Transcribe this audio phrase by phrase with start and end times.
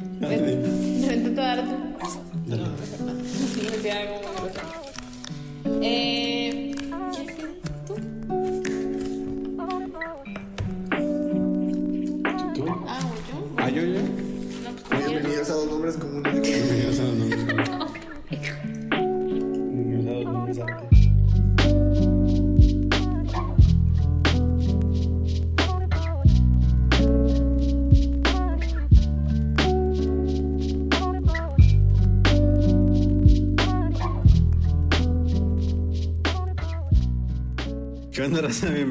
[0.00, 1.74] Intento darte.
[2.46, 2.66] No, no.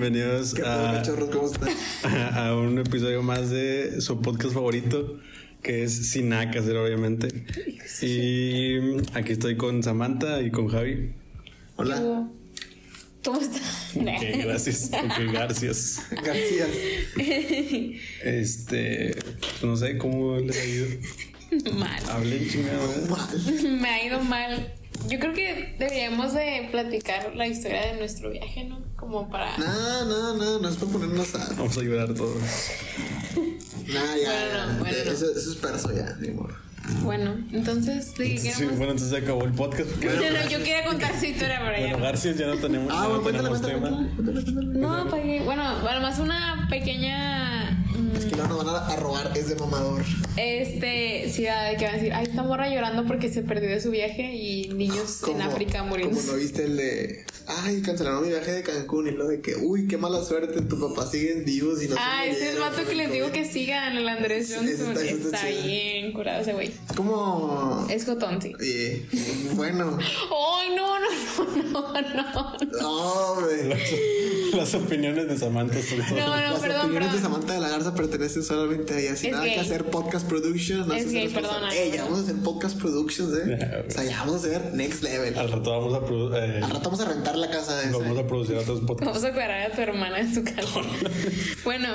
[0.07, 1.29] Bienvenidos ¿Qué pedo, a, cachorros?
[1.31, 1.73] ¿Cómo están?
[2.37, 5.19] a un episodio más de su podcast favorito,
[5.63, 7.27] que es Sin nada que hacer, obviamente.
[8.03, 11.15] Y aquí estoy con Samantha y con Javi.
[11.77, 12.29] Hola.
[13.23, 13.93] ¿Cómo estás?
[13.95, 14.91] Ok, gracias.
[14.93, 16.03] Ok, gracias.
[16.23, 16.67] García.
[18.23, 20.85] Este, pues no sé cómo les ha ido.
[21.77, 22.01] Mal.
[22.09, 22.87] Hablen chingada.
[23.09, 23.79] Mal.
[23.81, 24.73] Me ha ido mal.
[25.09, 28.79] Yo creo que deberíamos de platicar la historia de nuestro viaje, ¿no?
[28.95, 29.55] Como para...
[29.57, 31.53] No, no, no, no es para ponernos a.
[31.53, 32.37] Vamos a llorar todos.
[33.87, 34.31] Nah, ya.
[34.31, 34.77] Bueno, ya.
[34.79, 35.11] bueno.
[35.11, 36.55] Eso, eso es perso ya, mi amor.
[37.03, 39.89] Bueno, entonces, ¿de qué Sí, bueno, entonces se acabó el podcast.
[39.91, 42.03] porque- No, no, yo quería contar su historia, pero ya Bueno, no.
[42.03, 44.15] García ya no tenemos, Ah, ya no bueno, cuéntale, tenemos cuéntale, tema.
[44.15, 44.79] cuéntale, cuéntale, cuéntale.
[44.79, 47.64] No, para que, bueno, además una pequeña...
[48.17, 50.03] Es que no nos van a, robar, es de mamador.
[50.37, 53.79] Este, ciudad de que van a decir, ay, esta morra llorando porque se perdió de
[53.79, 56.15] su viaje y niños en África muriendo.
[56.17, 57.25] Como no viste el de.
[57.47, 60.79] Ay, cancelaron mi viaje de Cancún y lo de que, uy, qué mala suerte, tu
[60.79, 63.45] papá siguen vivos y no Ah, se ese es el vato que les digo que
[63.45, 64.97] sigan, el Andrés Sí, Johnson.
[64.97, 66.67] está- bien curado ese güey.
[66.69, 67.85] Es como.
[67.89, 68.53] Es Jotón, sí.
[69.53, 69.97] bueno.
[70.57, 72.57] Ay, no, no, no, no, no.
[72.81, 73.77] No, hombre.
[74.55, 76.15] Las opiniones de Samantha sobre todo.
[76.19, 77.19] No, no, Las perdón, opiniones de.
[77.19, 79.15] Samantha de la Garza pertenecen solamente a ella.
[79.15, 80.87] Sin Es nada que hacer podcast production.
[80.87, 81.69] No Es sé si gay, perdona.
[81.73, 83.83] Ya vamos a hacer podcast productions, eh.
[83.87, 85.37] O sea, ya vamos a hacer next level.
[85.37, 87.97] Al rato vamos a, eh, Al rato vamos a rentar la casa de esa.
[87.97, 89.05] vamos a producir otros podcasts.
[89.05, 90.81] Vamos a cuidar a tu hermana en su casa.
[91.63, 91.87] bueno,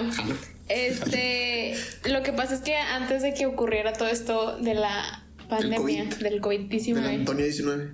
[0.68, 1.74] este,
[2.08, 5.78] lo que pasa es que antes de que ocurriera todo esto de la pandemia,
[6.08, 6.14] COVID.
[6.16, 7.90] del Del COVID-19, Antonio 19.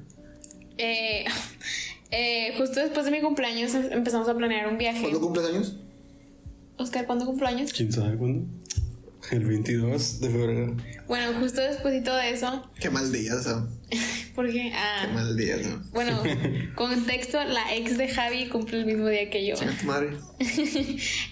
[0.79, 1.25] eh,
[2.11, 5.01] eh, justo después de mi cumpleaños em- empezamos a planear un viaje.
[5.01, 5.77] ¿Cuándo cumples años?
[6.79, 7.73] Oscar, ¿cuándo cumpleaños?
[7.73, 8.47] ¿Quién sabe cuándo?
[9.31, 10.77] El 22 de febrero.
[11.09, 13.69] Bueno, justo después de eso, Qué mal día, Sam.
[14.35, 15.91] porque, Qué ah, mal día, Sam.
[15.93, 16.23] bueno,
[16.75, 19.55] contexto, la ex de Javi cumple el mismo día que yo.
[19.85, 20.17] Madre.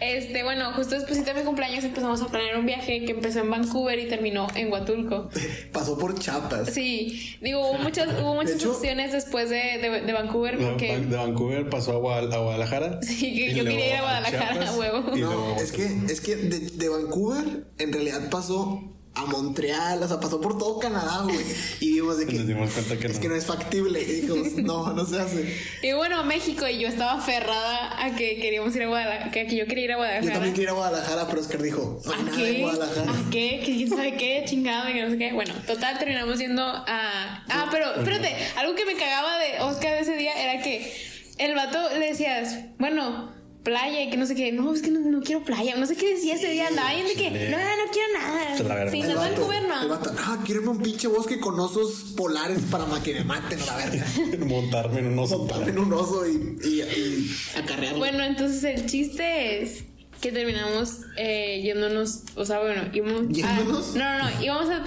[0.00, 3.50] Este, bueno, justo después de mi cumpleaños empezamos a planear un viaje que empezó en
[3.50, 5.30] Vancouver y terminó en Huatulco.
[5.72, 6.70] Pasó por Chapas.
[6.72, 10.98] Sí, digo, hubo muchas, hubo muchas hecho- opciones después de, de, de Vancouver De, porque
[10.98, 13.00] de Vancouver pasó a, Guadal- a Guadalajara.
[13.02, 15.16] Sí, que yo quería ir a Guadalajara, Chiapas, a huevo.
[15.16, 18.82] No, es que, es que de, de Vancouver en realidad pasó
[19.16, 21.38] a Montreal, o sea, pasó por todo Canadá, güey.
[21.80, 23.20] Y vimos de que Nos dimos cuenta que es no.
[23.20, 24.02] que no es factible.
[24.02, 25.56] Y dijimos, no, no se hace.
[25.82, 29.66] y bueno, México y yo estaba aferrada a que queríamos ir a Guadalajara, que, yo
[29.66, 30.32] quería ir a Yo Guadalajara.
[30.32, 32.60] también quería ir a Guadalajara, pero Oscar dijo, no hay ¿A nada en qué?
[32.62, 33.12] Guadalajara.
[33.12, 33.62] ¿A qué?
[33.64, 34.42] ¿Que ¿Quién sabe qué?
[34.46, 35.32] Chingada, que no sé qué.
[35.32, 37.44] Bueno, total, terminamos yendo a.
[37.48, 40.92] Ah, pero espérate, algo que me cagaba de Oscar de ese día era que
[41.38, 43.32] el vato le decías, bueno,
[43.64, 44.52] playa y que no sé qué.
[44.52, 45.74] No, es que no, no quiero playa.
[45.76, 46.68] No sé qué decía ese día.
[46.68, 48.56] Andaba bien de que, no, no quiero nada.
[48.56, 48.90] Se la.
[48.90, 49.94] Sí, no, Vancouver no.
[49.94, 53.66] ah, quiero irme a un pinche bosque con osos polares para que me maten a
[53.66, 54.06] la verga.
[54.46, 55.38] montarme en un oso.
[55.38, 57.98] Montarme en un oso y, y, y acarrearlo.
[57.98, 59.84] Bueno, entonces el chiste es
[60.20, 63.94] que terminamos eh, yéndonos, o sea, bueno, íbamos a- ¿Yéndonos?
[63.94, 64.84] no, no, no, íbamos a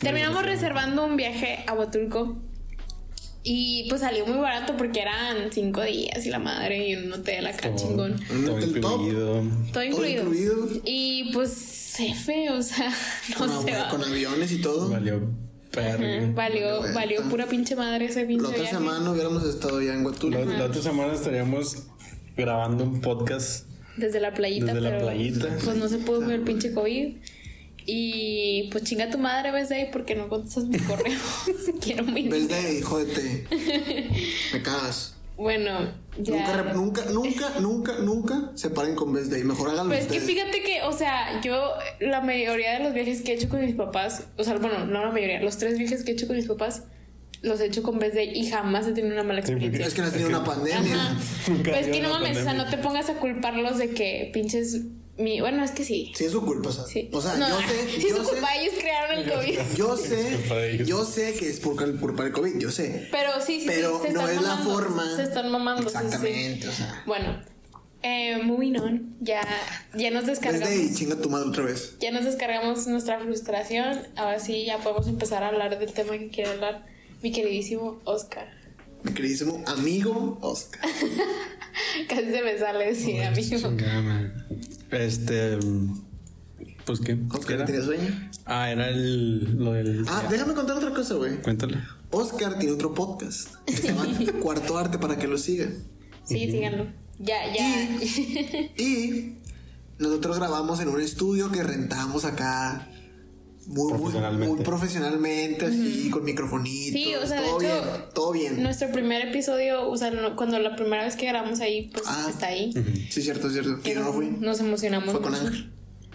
[0.00, 2.38] terminamos reservando un viaje a Huatulco
[3.42, 7.46] y pues salió muy barato porque eran cinco días y la madre y un hotel
[7.46, 9.00] acá chingón, Todo El top.
[9.00, 9.42] incluido.
[9.72, 10.22] todo incluido.
[10.24, 10.68] incluido.
[10.84, 12.90] Y pues F, o sea,
[13.30, 13.88] no con, va.
[13.88, 14.88] con aviones y todo.
[14.90, 15.20] Valió
[15.70, 16.04] perro.
[16.34, 16.94] Valió, Bueno.
[16.94, 18.76] valió pura pinche madre ese pinche La otra viaje.
[18.76, 20.38] semana hubiéramos estado ya en Huatulco.
[20.38, 21.84] La, la otra semana estaríamos
[22.36, 25.48] grabando un podcast Desde la playita, Desde la playita.
[25.64, 27.16] pues no se pudo por el pinche COVID.
[27.92, 31.18] Y pues chinga tu madre, ves de ahí porque no contestas mi correo.
[31.80, 33.46] Quiero mi Ves de jódete.
[34.52, 35.16] Me cagas.
[35.36, 35.90] Bueno,
[36.20, 36.34] ya.
[36.36, 39.42] Nunca, re- nunca, nunca, nunca, nunca se paren con Best Day.
[39.42, 43.22] Mejor háganlo Pues es que fíjate que, o sea, yo la mayoría de los viajes
[43.22, 46.04] que he hecho con mis papás, o sea, bueno, no la mayoría, los tres viajes
[46.04, 46.84] que he hecho con mis papás,
[47.42, 49.86] los he hecho con vez de y jamás he tenido una mala experiencia.
[49.86, 50.94] Es que no has tenido una pandemia.
[50.94, 51.16] Ajá.
[51.48, 54.30] Nunca Pues es que no mames, o sea, no te pongas a culparlos de que
[54.34, 54.82] pinches
[55.20, 56.12] mi, bueno, es que sí.
[56.14, 56.84] Sí, es su culpa, o sea.
[56.84, 57.08] Sí.
[57.12, 57.90] O sea, No, yo sé.
[58.00, 59.58] sí, yo su sé, culpa, ellos crearon el COVID.
[59.76, 63.08] Yo Es sé, yo sé que es por cul- culpa del COVID, yo sé.
[63.10, 65.16] Pero sí, sí, Pero sí, se no están es la forma.
[65.16, 65.88] Se están mamando.
[65.88, 66.06] sí, sí, sí.
[66.06, 67.02] Exactamente, o sea.
[67.06, 67.42] Bueno,
[68.02, 69.14] Eh, moving on.
[69.20, 69.42] Ya,
[69.94, 70.96] ya nos Desde ahí, descargamos.
[70.96, 71.96] chinga tu madre otra vez.
[72.00, 74.00] Ya nos descargamos nuestra frustración.
[74.16, 76.86] Ahora sí, ya podemos empezar a hablar del tema que quiere hablar
[77.22, 78.48] mi queridísimo Oscar.
[79.02, 80.80] Mi queridísimo amigo Oscar.
[82.08, 83.58] Casi se me sale decir amigo.
[83.58, 84.46] Chingada.
[84.90, 85.58] Este.
[86.84, 87.16] Pues qué.
[87.16, 88.30] ¿Qué Oscar tenía sueño.
[88.44, 89.56] Ah, era el.
[89.56, 90.04] Lo del.
[90.08, 91.40] Ah, déjame contar otra cosa, güey.
[91.42, 91.78] Cuéntale.
[92.10, 93.54] Oscar tiene otro podcast.
[93.66, 94.06] que Se llama
[94.42, 95.74] Cuarto Arte para que lo sigan.
[96.24, 96.86] Sí, síganlo.
[97.18, 97.98] Ya, ya.
[98.76, 99.36] Y
[99.98, 102.88] nosotros grabamos en un estudio que rentamos acá
[103.70, 104.54] muy, muy, Profesionalmente.
[104.56, 106.92] muy profesionalmente, así, con microfonitos.
[107.00, 108.62] Sí, o sea, de todo hecho, bien, todo bien.
[108.62, 112.26] Nuestro primer episodio, o sea, no- cuando la primera vez que grabamos ahí, pues Ah.
[112.28, 112.72] está ahí.
[113.10, 113.80] Sí, cierto, cierto.
[113.82, 114.26] Que yo no fui.
[114.26, 115.10] Nos emocionamos.
[115.12, 115.46] Fue con mucho.
[115.46, 115.70] Ángel.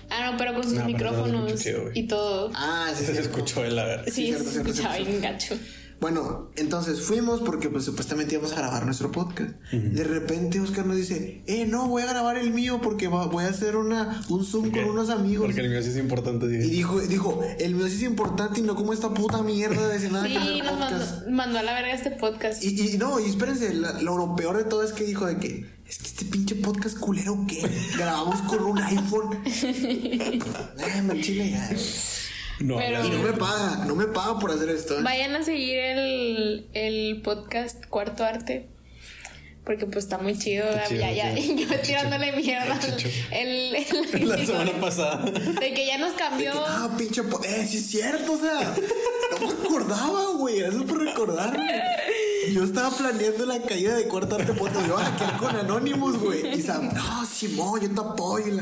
[0.10, 1.98] Ah, no, pero con sus No, no micrófonos escuché, güey.
[2.00, 2.52] y todo.
[2.54, 3.30] Ah, sí, Se cierto.
[3.32, 4.06] escuchó de la verga.
[4.06, 5.56] sí, cierto, se cierto, escuchaba bien gacho.
[6.02, 9.52] Bueno, entonces fuimos porque pues supuestamente íbamos a grabar nuestro podcast.
[9.72, 13.46] De repente Oscar nos dice, eh, no, voy a grabar el mío porque va- voy
[13.46, 15.46] a hacer una, un Zoom con unos amigos.
[15.48, 16.46] Porque el mío sí es importante.
[16.48, 16.70] Y dije.
[16.70, 20.28] dijo, dijo, el mío sí es importante y no como esta puta mierda de nada
[20.28, 21.12] que Sí, nos podcast.
[21.22, 22.64] mandó, mandó a la verga este podcast.
[22.64, 25.66] Y, y no, y espérense, la- lo peor de todo es que dijo de que
[25.88, 27.62] es que este pinche podcast culero que
[27.98, 29.40] grabamos con un iPhone.
[29.46, 31.70] Ay, man, chile ya.
[32.60, 34.98] No, Pero- Y no me paga, no me paga por hacer esto.
[35.00, 35.04] ¿eh?
[35.04, 38.68] Vayan a seguir el, el podcast Cuarto Arte.
[39.66, 40.64] Porque pues está muy chido.
[40.88, 42.80] chido, ya, ya, yo tirándole mierda.
[43.32, 45.26] El, el- la semana pasada.
[45.26, 46.52] De que ya nos cambió.
[46.56, 48.76] Ah, pinche Eh, sí es cierto, o sea.
[49.42, 50.60] No me acordaba, güey.
[50.60, 51.68] Gracias por recordarme.
[52.54, 54.88] Yo estaba planeando la caída de cuarto arte podcast.
[54.88, 56.58] Yo a quedar con Anonymous, güey.
[56.58, 58.54] Y Sam, no, Simón, yo te apoyo.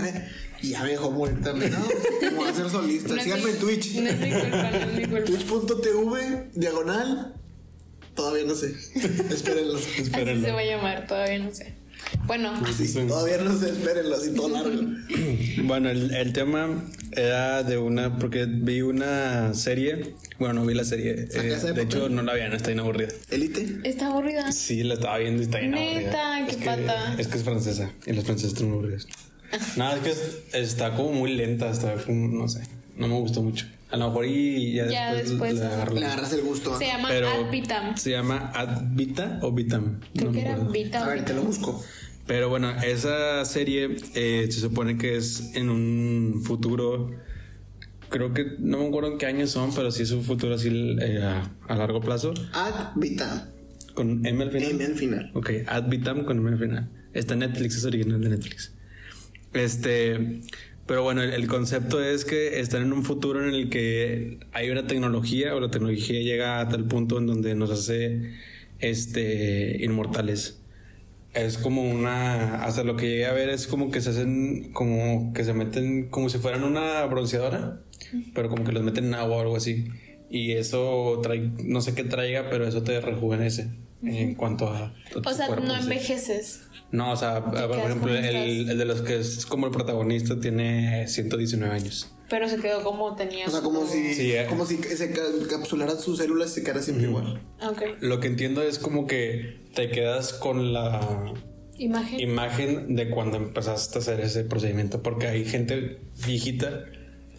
[0.61, 1.71] y ya me dejó morir también.
[1.73, 3.15] No, como a ser solista.
[3.15, 3.95] No Síganme en Twitch.
[3.95, 5.25] No es mi culpa, no es mi culpa.
[5.25, 7.33] Twitch.tv, diagonal.
[8.15, 8.75] Todavía no sé.
[9.31, 9.77] Espérenlo.
[9.77, 10.45] Así Espérenlo.
[10.45, 11.72] se va a llamar, todavía no sé.
[12.25, 14.81] Bueno, Sí, todavía no sé, espérenlo, así todo largo.
[15.65, 20.83] Bueno, el, el tema era de una, porque vi una serie, bueno, no vi la
[20.83, 23.09] serie, ¿La eh, de de hecho no la vi, no está bien aburrida.
[23.29, 23.79] Elite.
[23.83, 24.51] está aburrida.
[24.51, 26.45] Sí, la estaba viendo y está bien Neta, aburrida.
[26.47, 27.15] qué es que, pata.
[27.19, 29.07] Es que es francesa y los franceses están muy aburridos.
[29.77, 32.61] Nada, es que es- está como muy lenta, está como, no sé,
[32.97, 33.67] no me gustó mucho.
[33.93, 36.75] A lo mejor y ya, Ya después, después, le agarras el gusto.
[36.79, 37.95] Se llama Pero Advitam.
[37.95, 39.99] se llama Advita o Vitam.
[40.15, 40.71] Creo no que era acuerdo.
[40.71, 41.05] Vita.
[41.05, 41.83] A ver, te lo busco.
[42.25, 47.11] Pero bueno, esa serie eh, se supone que es en un futuro.
[48.09, 50.69] Creo que no me acuerdo en qué años son, pero sí es un futuro así
[50.99, 52.33] eh, a, a largo plazo.
[52.51, 53.43] Ad Vitam.
[53.93, 54.71] Con M al final.
[54.71, 55.31] M al final.
[55.35, 56.89] Ok, Ad Vitam con M al final.
[57.13, 58.73] Está en Netflix, es original de Netflix.
[59.53, 60.41] Este.
[60.85, 64.69] Pero bueno, el, el concepto es que están en un futuro en el que hay
[64.69, 68.33] una tecnología o la tecnología llega a tal punto en donde nos hace
[68.79, 70.59] este inmortales.
[71.33, 72.63] Es como una.
[72.63, 74.71] Hasta lo que llegué a ver es como que se hacen.
[74.71, 76.09] Como que se meten.
[76.09, 77.79] Como si fueran una bronceadora.
[78.35, 79.87] Pero como que los meten en agua o algo así.
[80.29, 81.49] Y eso trae.
[81.63, 83.71] No sé qué traiga, pero eso te rejuvenece.
[84.03, 84.93] En cuanto a.
[85.25, 86.67] O sea, cuerpo, no envejeces.
[86.93, 91.73] No, o sea, por ejemplo, el, de los que es como el protagonista tiene 119
[91.73, 92.09] años.
[92.29, 93.47] Pero se quedó como tenía.
[93.47, 94.45] O sea, como si, Sí, eh.
[94.47, 97.41] como si se ca- encapsularan sus células y se quedara siempre igual.
[97.67, 97.81] Ok.
[97.99, 101.33] Lo que entiendo es como que te quedas con la
[101.79, 102.19] Imagen.
[102.19, 106.85] imagen de cuando empezaste a hacer ese procedimiento, porque hay gente viejita.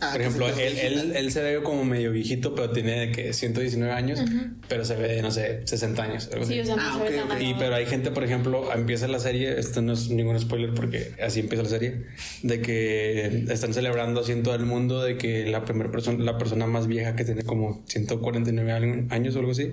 [0.05, 3.33] Ah, Por ejemplo, él, él, él se ve como medio viejito, pero tiene de que
[3.33, 4.21] 119 años,
[4.69, 6.29] pero se ve de, no sé, 60 años.
[6.33, 6.61] algo Sí, así.
[6.61, 7.43] o sea, no Ah, se ve ok, tan ok.
[7.43, 11.13] Y pero hay gente, por ejemplo, empieza la serie, esto no es ningún spoiler porque
[11.23, 12.05] así empieza la serie,
[12.43, 16.37] de que están celebrando así en todo el mundo de que la primera persona, la
[16.39, 19.73] persona más vieja que tiene como 149 año- años o algo así,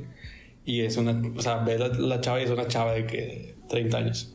[0.66, 3.56] y es una, o sea, ves la, la chava y es una chava de que
[3.70, 4.34] 30 años.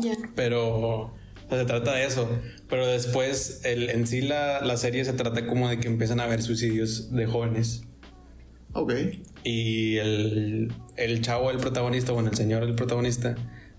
[0.00, 0.12] Ya.
[0.34, 1.12] Pero
[1.46, 2.28] o sea, se trata de eso.
[2.68, 6.24] Pero después, el, en sí, la, la serie se trata como de que empiezan a
[6.24, 7.82] haber suicidios de jóvenes.
[8.72, 8.92] Ok.
[9.44, 13.36] Y el, el chavo, el protagonista, bueno, el señor, el protagonista,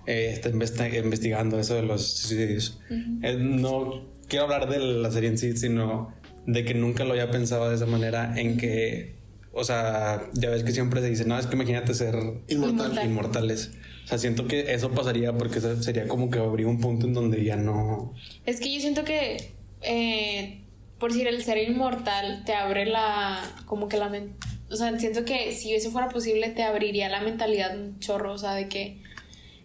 [0.07, 2.79] eh, está investi- investigando eso de los suicidios.
[3.23, 6.13] Eh, no quiero hablar de la serie en sí, sino
[6.45, 9.15] de que nunca lo había pensado de esa manera, en que,
[9.51, 12.15] o sea, ya ves que siempre se dice, no, es que imagínate ser
[12.47, 12.47] Inmortal.
[12.91, 13.05] Inmortal.
[13.05, 13.71] inmortales.
[14.05, 17.13] O sea, siento que eso pasaría porque eso sería como que habría un punto en
[17.13, 18.13] donde ya no...
[18.45, 20.61] Es que yo siento que, eh,
[20.99, 24.33] por decir, el ser inmortal te abre la, como que la mente,
[24.69, 28.37] o sea, siento que si eso fuera posible te abriría la mentalidad un chorro, o
[28.37, 29.01] sea, de que,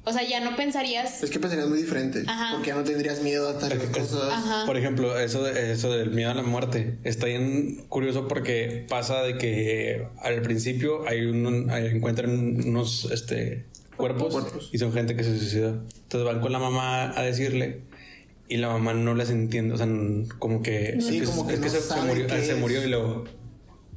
[0.04, 2.22] o sea, ya no pensarías, Es que pensarías muy diferente.
[2.26, 2.52] Ajá.
[2.54, 4.30] Porque ya no tendrías miedo a las cosas.
[4.32, 4.64] Ajá.
[4.64, 9.22] Por ejemplo, eso, de- eso del miedo a la muerte está bien curioso porque pasa
[9.22, 12.30] de que al principio hay un, hay- encuentran
[12.66, 13.66] unos este,
[14.00, 14.70] cuerpos, Cuerpos.
[14.72, 15.68] y son gente que se suicidó.
[16.02, 17.82] Entonces van con la mamá a decirle
[18.48, 21.54] y la mamá no les entiende, o sea, n- como que, Sí, es, como que
[21.54, 22.58] es no se, murió, qué se es.
[22.58, 23.24] murió y luego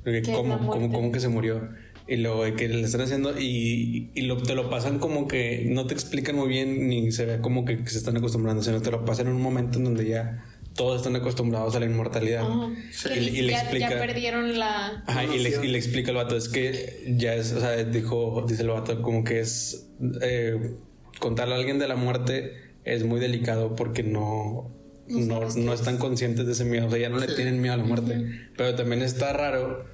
[0.04, 1.70] de que, ¿Qué es ¿cómo, cómo, cómo que se murió
[2.08, 5.66] y luego de que le están haciendo y, y lo, te lo pasan como que
[5.70, 8.82] no te explican muy bien ni se ve como que, que se están acostumbrando, sino
[8.82, 10.44] te lo pasan en un momento en donde ya
[10.76, 12.44] todos están acostumbrados a la inmortalidad.
[12.44, 12.70] Ajá.
[13.16, 13.90] Y, le ya, explica.
[13.90, 15.04] ya perdieron la.
[15.06, 18.46] Ajá, y le, y le explica al vato, es que ya es, o sea, dijo,
[18.48, 19.88] dice el vato, como que es
[20.22, 20.76] eh,
[21.20, 24.72] contarle a alguien de la muerte es muy delicado porque no,
[25.08, 27.78] no, no están conscientes de ese miedo, o sea, ya no le tienen miedo a
[27.78, 28.50] la muerte.
[28.58, 29.86] Pero también está raro,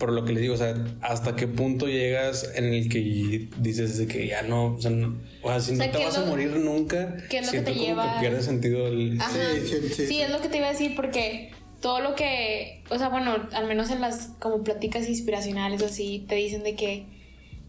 [0.00, 3.98] por lo que le digo, o sea, hasta qué punto llegas en el que dices
[3.98, 6.04] de que ya no, o sea, no- o sea, si O sea, no te ¿qué
[6.06, 9.20] vas a morir nunca, qué es lo que te como lleva- que pierde sentido el...
[9.20, 9.30] Ajá.
[9.30, 10.20] Sí, sí, sí, Sí, sí.
[10.22, 11.50] es lo que te iba a decir porque
[11.82, 16.24] todo lo que, o sea, bueno, al menos en las como pláticas inspiracionales o así,
[16.26, 17.04] te dicen de que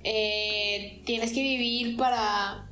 [0.03, 2.67] eh, tienes que vivir para,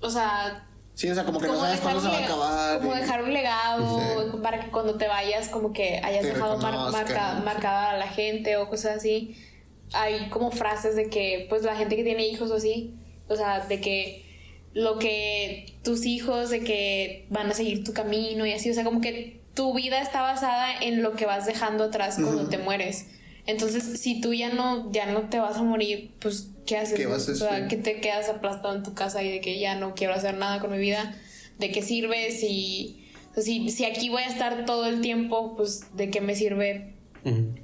[0.00, 2.24] o sea, Sí, o sea, como que no como sabes dejar, cuándo se va a
[2.24, 2.78] acabar.
[2.80, 4.38] como y- dejar un legado Sí.
[4.42, 7.42] para que cuando te vayas como que hayas Te dejado mar- marca- sí.
[7.44, 9.36] marcada a la gente o cosas así.
[9.92, 12.94] Hay como frases de que pues la gente que tiene hijos o así,
[13.28, 14.24] o sea, de que
[14.72, 18.82] lo que tus hijos de que van a seguir tu camino y así, o sea,
[18.84, 23.06] como que tu vida está basada en lo que vas dejando atrás cuando te mueres.
[23.46, 26.98] Entonces, si tú ya no ya no te vas a morir, pues ¿qué haces?
[26.98, 29.58] ¿Qué vas a O sea, que te quedas aplastado en tu casa y de que
[29.58, 31.14] ya no quiero hacer nada con mi vida,
[31.58, 35.56] de qué sirve si, o sea, si, si aquí voy a estar todo el tiempo,
[35.56, 36.96] pues de qué me sirve,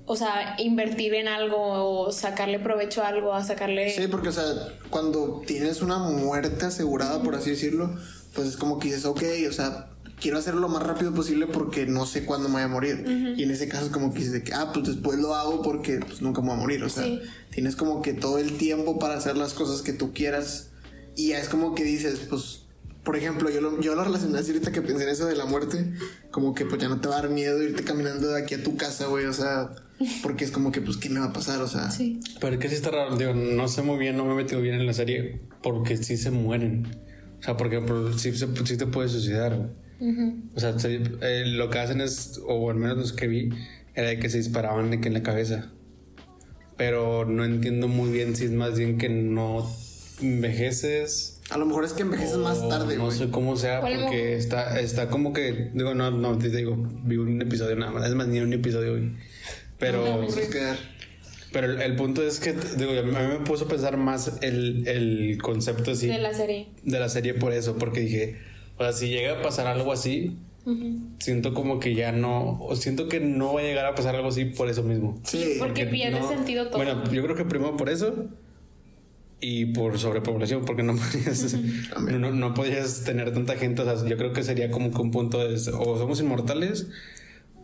[0.06, 3.90] o sea, invertir en algo o sacarle provecho a algo, a sacarle...
[3.90, 4.44] Sí, porque, o sea,
[4.90, 7.96] cuando tienes una muerte asegurada, por así decirlo,
[8.34, 9.91] pues es como que dices, ok, o sea,
[10.22, 13.34] quiero hacerlo lo más rápido posible porque no sé cuándo me voy a morir.
[13.36, 15.60] Y en ese caso es como que dices, de que, ah, pues después lo hago
[15.62, 16.84] porque pues nunca me voy a morir.
[16.84, 17.20] O sea, Sí.
[17.50, 20.70] tienes como que todo el tiempo para hacer las cosas que tú quieras.
[21.16, 22.60] Y ya es como que dices, pues,
[23.02, 25.44] por ejemplo, yo lo, yo lo relacioné así ahorita que pensé en eso de la
[25.44, 25.92] muerte,
[26.30, 28.62] como que pues ya no te va a dar miedo irte caminando de aquí a
[28.62, 29.72] tu casa, güey, o sea,
[30.22, 31.60] porque es como que, pues, ¿qué me va a pasar?
[31.62, 32.20] O sea, Sí.
[32.40, 34.60] Pero es que sí está raro, digo, no sé muy bien, no me he metido
[34.60, 36.86] bien en la serie porque sí se mueren.
[37.40, 39.56] O sea, por ejemplo, sí, se- sí te puedes suicidar.
[39.56, 39.68] güey.
[40.54, 43.50] O sea, se- eh, lo que hacen es, o al menos los que vi,
[43.94, 45.70] era de que se disparaban de que en la cabeza.
[46.76, 49.68] Pero no entiendo muy bien si es más bien que no
[50.20, 51.40] envejeces.
[51.50, 53.16] a lo mejor es que envejeces más tarde, No güey.
[53.18, 57.42] sé cómo sea, porque está, está como que, digo, no, no, te digo, vi un
[57.42, 59.12] episodio nada más, es más, ni un episodio vi.
[59.78, 60.26] Pero...
[61.52, 63.98] Pero el, el punto es que, digo, a mí, a mí me puso a pensar
[63.98, 66.68] más el, el concepto así De la serie.
[66.82, 68.38] de la serie por eso, porque dije,
[68.82, 70.36] o sea, si llega a pasar algo así,
[71.18, 74.28] siento como que ya no, o siento que no va a llegar a pasar algo
[74.28, 75.18] así por eso mismo.
[75.24, 76.76] Sí, Porque pierde no- sentido todo.
[76.78, 78.26] Bueno, yo creo que primero por eso
[79.40, 81.56] y por sobrepoblación, porque no podías,
[82.00, 83.82] no, no, no podías tener tanta gente.
[83.82, 86.88] O sea, yo creo que sería como que un punto de o somos inmortales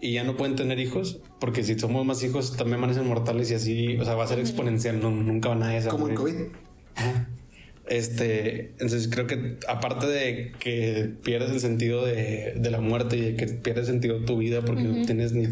[0.00, 3.04] y ya no pueden tener hijos, porque si somos más hijos también van a ser
[3.04, 6.14] mortales y así, o sea, va a ser exponencial, no, nunca van a desaparecer.
[6.16, 6.46] como el COVID.
[7.88, 13.21] Este, entonces creo que aparte de que pierdes el sentido de, de la muerte y
[13.23, 15.47] de que pierdes sentido tu vida porque no tienes ni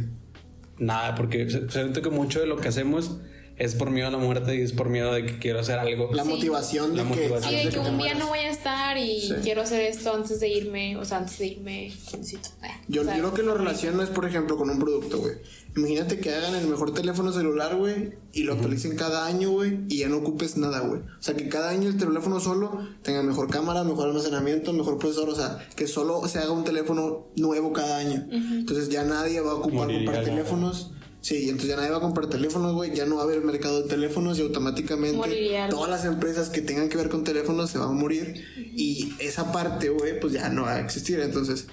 [0.78, 3.20] nada, porque se- siento que mucho de lo que hacemos
[3.58, 6.10] es por miedo a la muerte y es por miedo de que quiero hacer algo.
[6.12, 6.28] La Sí.
[6.28, 7.08] motivación de La que.
[7.08, 7.50] motivación.
[7.50, 9.34] Sí, de que un día no voy a estar y Sí.
[9.42, 12.50] quiero hacer esto antes de irme, o sea, antes de irme, necesito.
[12.62, 15.18] eh, Yo, o sea, yo lo que lo relaciono es, por ejemplo, con un producto,
[15.18, 15.34] güey.
[15.76, 19.98] Imagínate que hagan el mejor teléfono celular, güey, y lo actualicen cada año, güey, y
[19.98, 21.00] ya no ocupes nada, güey.
[21.02, 25.30] O sea, que cada año el teléfono solo tenga mejor cámara, mejor almacenamiento, mejor procesador,
[25.30, 28.26] o sea, que solo se haga un teléfono nuevo cada año.
[28.30, 30.92] Entonces ya nadie va a ocupar Moriría comprar la- teléfonos.
[31.26, 33.82] Sí, entonces ya nadie va a comprar teléfonos, güey, ya no va a haber mercado
[33.82, 35.68] de teléfonos y automáticamente Moriría.
[35.68, 39.50] todas las empresas que tengan que ver con teléfonos se van a morir y esa
[39.50, 41.18] parte, güey, pues ya no va a existir.
[41.18, 41.66] Entonces,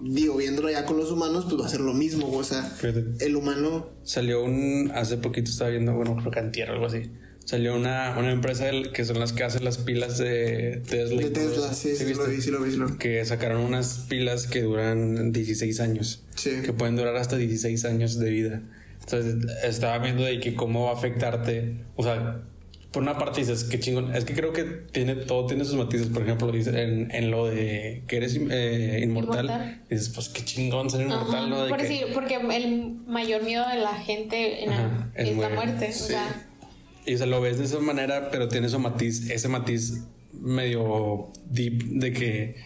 [0.00, 2.38] digo, viéndolo ya con los humanos, pues va a ser lo mismo, güey.
[2.40, 3.04] O sea, Fíjate.
[3.18, 7.10] el humano, Salió un, hace poquito estaba viendo, bueno, creo que antier o algo así.
[7.44, 11.20] Salió una, una empresa del- que son las que hacen las pilas de Tesla.
[11.20, 12.30] y de Tesla, sí, sí, lo viste?
[12.36, 12.96] vi, sí lo vi, sí lo vi.
[12.98, 16.22] que sacaron unas pilas que duran 16 años.
[16.36, 16.50] Sí.
[16.64, 18.62] Que pueden durar hasta 16 años de vida.
[19.12, 21.76] Entonces estaba viendo de que cómo va a afectarte.
[21.96, 22.42] O sea,
[22.92, 24.14] por una parte dices, qué chingón.
[24.14, 26.08] Es que creo que tiene todo tiene sus matices.
[26.08, 29.82] Por ejemplo, en, en lo de que eres eh, inmortal, Inmortal.
[29.90, 31.62] Dices, pues qué chingón ser Ajá, inmortal, ¿no?
[31.64, 35.48] De por que- porque el mayor miedo de la gente en Ajá, es es, la
[35.50, 35.92] muerte.
[35.92, 36.02] sí.
[36.04, 36.46] O sea,
[37.06, 41.28] Y o sea, lo ves de esa manera, pero tiene su matiz, ese matiz medio
[41.48, 42.56] deep de que,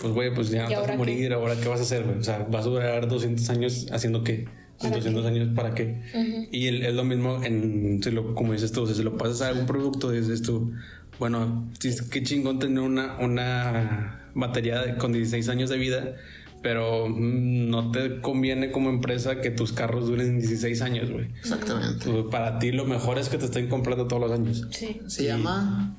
[0.00, 2.04] pues, güey, pues ya no ¿Y te vas a morir, ahora qué vas a hacer,
[2.04, 2.18] güey.
[2.18, 4.46] O sea, vas a durar 200 años haciendo qué.
[4.80, 6.02] ¿Para 200 años para qué.
[6.50, 9.16] Y el- es lo mismo en, si lo, como dices tú, o sea, si lo
[9.16, 10.72] pasas a algún producto, dices tú,
[11.18, 11.70] bueno,
[12.10, 16.14] qué chingón tener una, una batería con 16 años de vida,
[16.62, 21.26] pero mm, no te conviene como empresa que tus carros duren 16 años, güey.
[21.38, 22.04] Exactamente.
[22.04, 24.66] Tú- Para ti lo mejor es que te estén comprando todos los años.
[24.70, 25.00] Sí.
[25.06, 25.96] Se llama.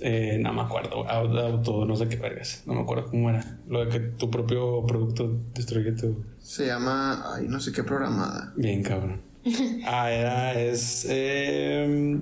[0.00, 3.58] Eh, no me acuerdo, auto, no sé qué vergas, no me acuerdo cómo era.
[3.68, 6.24] Lo de que tu propio producto destruye tu...
[6.40, 7.34] Se llama.
[7.34, 8.52] Ay, no sé qué programada.
[8.56, 9.20] Bien, cabrón.
[9.86, 11.06] Ah, era, es...
[11.08, 12.18] eh,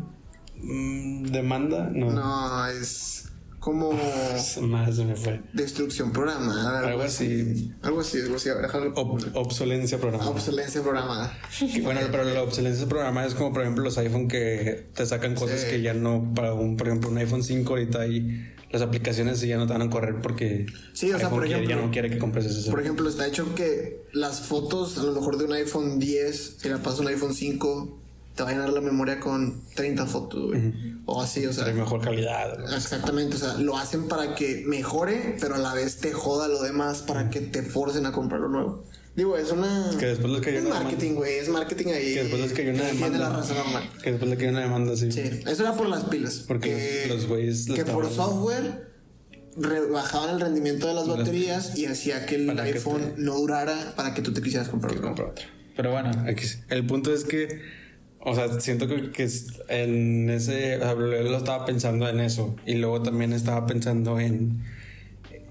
[0.62, 2.10] demanda, no.
[2.10, 3.21] No, es
[3.62, 3.92] como.
[4.62, 5.40] Más se me fue.
[5.52, 6.80] Destrucción programada.
[6.88, 7.70] Algo así.
[7.80, 8.48] Algo así, algo así.
[8.48, 8.94] A ver, déjalo.
[8.94, 10.30] Ob- obsolencia programada.
[10.30, 11.32] Obsolencia programada.
[11.58, 15.34] Que, bueno, pero la obsolescencia programada es como, por ejemplo, los iPhone que te sacan
[15.34, 15.66] cosas Sí.
[15.70, 19.58] que ya no, para un, por ejemplo, un iPhone 5 ahorita ahí las aplicaciones ya
[19.58, 20.64] no te van a correr porque
[20.94, 22.70] Sí, o sea, por quiere- ejemplo- ya no quiere que compres eso.
[22.70, 26.68] Por ejemplo, está hecho que las fotos, a lo mejor de un iPhone 10, si
[26.70, 27.98] la pasas a un iPhone 5,
[28.34, 30.72] te va a llenar la memoria con 30 fotos, güey.
[31.06, 31.64] O así, o sea.
[31.64, 32.58] de mejor calidad.
[32.58, 32.74] ¿no?
[32.76, 36.62] Exactamente, o sea, lo hacen para que mejore, pero a la vez te joda lo
[36.62, 38.84] demás para que te forcen a comprar lo nuevo.
[39.14, 39.90] Digo, es una.
[39.98, 42.14] Que después les cayó Es una marketing, güey, es marketing ahí.
[42.14, 43.28] Que después les cayó una Tiene la demanda.
[43.36, 43.90] razón, normal.
[44.02, 45.12] Que después le cayó una demanda así.
[45.12, 46.44] Sí, eso era por las pilas.
[46.48, 46.70] Porque
[47.06, 48.90] que, los güeyes Que por software
[49.56, 53.34] rebajaban el rendimiento de las baterías y hacía que el Para que iPhone te- no
[53.36, 55.02] durara para que tú te quisieras comprar otro.
[55.08, 55.44] comprar otra.
[55.76, 56.58] Pero bueno, aquí sí.
[56.70, 57.60] el punto es que,
[58.24, 59.28] o sea, siento que, que
[59.68, 64.62] en ese, o sea, lo estaba pensando en eso y luego también estaba pensando en,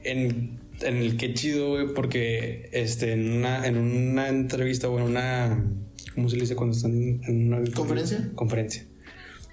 [0.04, 5.06] en, en el qué chido, güey, porque este, en una, en una entrevista o en
[5.06, 5.64] una,
[6.16, 8.30] ¿cómo se le dice cuando están en una ¿Conferencia?
[8.36, 8.86] Conferencia.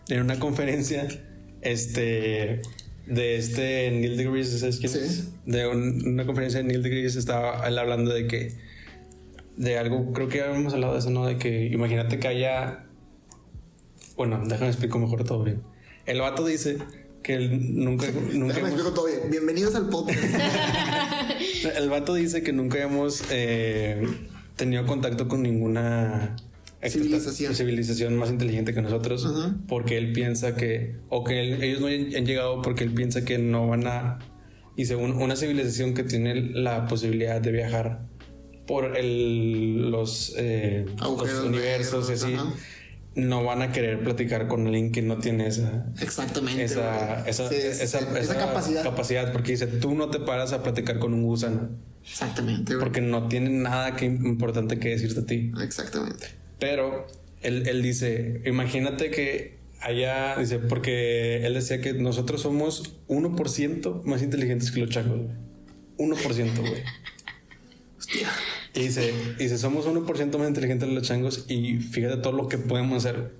[0.08, 1.06] En una conferencia,
[1.60, 2.62] este,
[3.06, 4.98] de este Neil deGrasse, ¿sabes quién Sí.
[5.02, 5.28] es?
[5.44, 8.52] De un- una conferencia de Neil deGrasse estaba él hablando de que
[9.56, 11.26] de algo, creo que habíamos hablado de eso, ¿no?
[11.26, 12.84] De que imagínate que haya.
[14.18, 15.62] Bueno, déjame explico mejor todo bien.
[16.04, 16.78] El vato dice
[17.22, 18.06] que él nunca.
[18.32, 19.20] nunca Déjame hemos- explico todo bien.
[19.30, 20.18] Bienvenidos al podcast.
[21.76, 24.02] el vato dice que nunca hemos eh,
[24.56, 26.36] tenido contacto con ninguna
[26.84, 27.54] Civilización.
[27.56, 29.26] civilización más inteligente que nosotros
[29.66, 33.36] porque él piensa que o que él- ellos no han llegado porque él piensa que
[33.38, 34.18] no van a
[34.76, 38.02] y según una civilización que tiene la posibilidad de viajar
[38.68, 42.52] por el, los, eh, los universos y así ajá.
[43.14, 46.62] No van a querer platicar con alguien que no tiene esa Exactamente.
[46.64, 48.82] esa, esa, Sí, esa, esa capacidad.
[48.82, 51.70] capacidad, porque dice, tú no te paras a platicar con un gusano,
[52.08, 52.84] Exactamente, güey.
[52.84, 55.52] porque no tiene nada que importante que decirte a ti.
[55.62, 56.26] Exactamente.
[56.60, 57.06] Pero
[57.42, 64.22] él, él dice, imagínate que haya, dice, porque él decía que nosotros somos 1% más
[64.22, 65.20] inteligentes que los changos,
[65.98, 66.10] güey.
[66.10, 66.82] 1%, güey.
[67.98, 68.28] Hostia.
[68.74, 72.48] Y dice, y dice, somos 1% más inteligentes que los changos y fíjate todo lo
[72.48, 73.32] que podemos hacer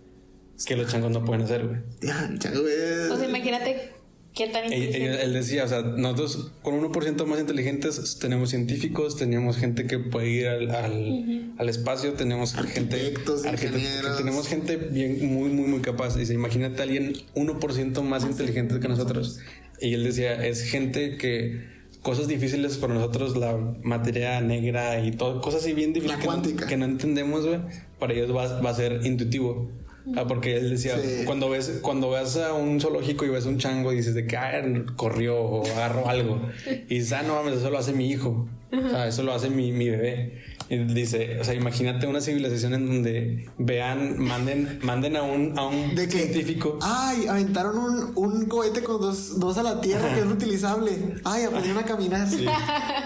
[0.67, 1.81] que los changos no pueden hacer, güey.
[2.03, 3.11] Ya, el chango es.
[3.11, 3.93] O sea, imagínate
[4.35, 5.23] qué tan Él, él- inteligente.
[5.23, 10.29] él decía, o sea, nosotros con 1% más inteligentes tenemos científicos, tenemos gente que puede
[10.31, 14.17] ir al, al, al espacio, tenemos gente, Arquitectos, arquitectos, ingenieros.
[14.19, 16.17] tenemos gente bien, muy, muy, muy capaz.
[16.17, 19.39] Dice, imagínate a alguien 1% más inteligente que nosotros.
[19.81, 25.41] Y él decía, es gente que cosas difíciles para nosotros, la materia negra y todo,
[25.41, 26.67] cosas así bien difíciles La que no- cuántica.
[26.67, 27.61] que no entendemos, güey,
[27.99, 29.71] para ellos va, va a ser intuitivo.
[30.17, 31.25] Ah, porque él decía, Sí.
[31.27, 34.39] cuando ves cuando vas a un zoológico y ves un chango y dices de que
[34.39, 34.63] ah,
[34.97, 36.41] corrió o agarró algo
[36.89, 39.51] y dices, ah, no mames, eso lo hace mi hijo, o sea, eso lo hace
[39.51, 40.39] mi, mi bebé.
[40.71, 45.67] Y dice, o sea, imagínate una civilización en donde vean, manden, manden a un, a
[45.67, 46.19] un De que.
[46.19, 46.79] científico.
[46.83, 50.91] Ay, aventaron un, un cohete con dos, dos a la tierra que es reutilizable.
[51.25, 52.29] Ay, aprendieron a caminar.
[52.29, 52.45] Sí.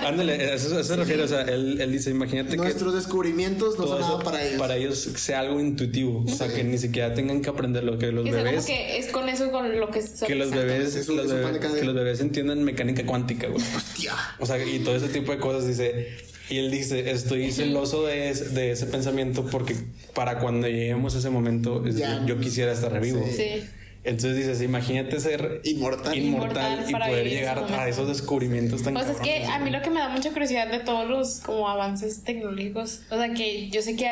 [0.05, 3.79] Ándale, a eso, eso se refiere, o sea, él, él dice, imagínate que Nuestros descubrimientos
[3.79, 4.59] no son nada para ellos.
[4.59, 8.11] para ellos sea algo intuitivo, o sea, que ni siquiera tengan que aprender lo que
[8.11, 10.51] los Que sea como bebés que es con eso con lo que son que los
[10.51, 13.62] bebés, Es un- los bebés- que los bebés entiendan mecánica cuántica, güey.
[13.77, 14.14] Hostia.
[14.40, 16.09] O sea, y todo ese tipo de cosas dice.
[16.52, 19.74] Y él dice, estoy celoso de ese, de ese pensamiento porque
[20.14, 22.24] para cuando lleguemos a ese momento, es- Ya.
[22.26, 23.24] yo quisiera estar vivo.
[23.26, 23.32] Sí.
[23.36, 23.64] Sí.
[24.04, 26.18] Entonces dices, imagínate ser Inmortal.
[26.18, 27.84] inmortal, Inmortal y poder llegar a momento.
[27.86, 30.80] esos descubrimientos tan Pues es que a mí lo que me da mucha curiosidad de
[30.80, 34.08] todos los como avances tecnológicos, o sea que yo sé que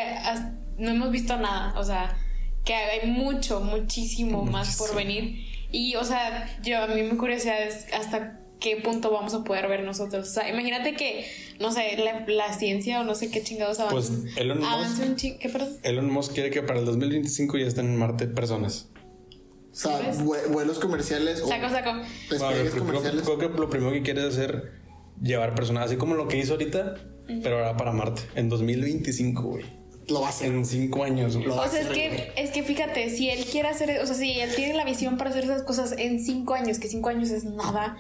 [0.79, 2.17] no hemos visto nada, o sea,
[2.65, 5.45] que hay mucho, muchísimo más por venir.
[5.73, 9.69] Y o sea, yo a mí mi curiosidad es hasta qué punto vamos a poder
[9.69, 10.29] ver nosotros.
[10.29, 11.27] O sea, imagínate que,
[11.59, 14.13] no sé, la, la ciencia o no sé qué chingados avance.
[14.13, 15.77] Pues, Elon Musk- un ching- ¿Qué perdón?
[15.83, 18.89] Elon Musk quiere que para el 2025 ya estén en Marte personas.
[19.73, 20.01] O sea,
[20.51, 21.93] vuelos comerciales o Saco, saco.
[21.93, 22.73] Bueno, despegues
[23.23, 24.73] creo, creo que lo primero que quiere es hacer
[25.23, 26.97] llevar personas, así como lo que hizo ahorita,
[27.43, 29.65] pero ahora para Marte, en 2025, güey.
[30.09, 30.49] lo va a hacer.
[30.49, 31.37] En cinco años.
[31.37, 34.41] Lo O sea, es que, es que fíjate, si él quiere hacer, o sea, si
[34.41, 37.45] él tiene la visión para hacer esas cosas en cinco años, que cinco años es
[37.45, 37.97] nada,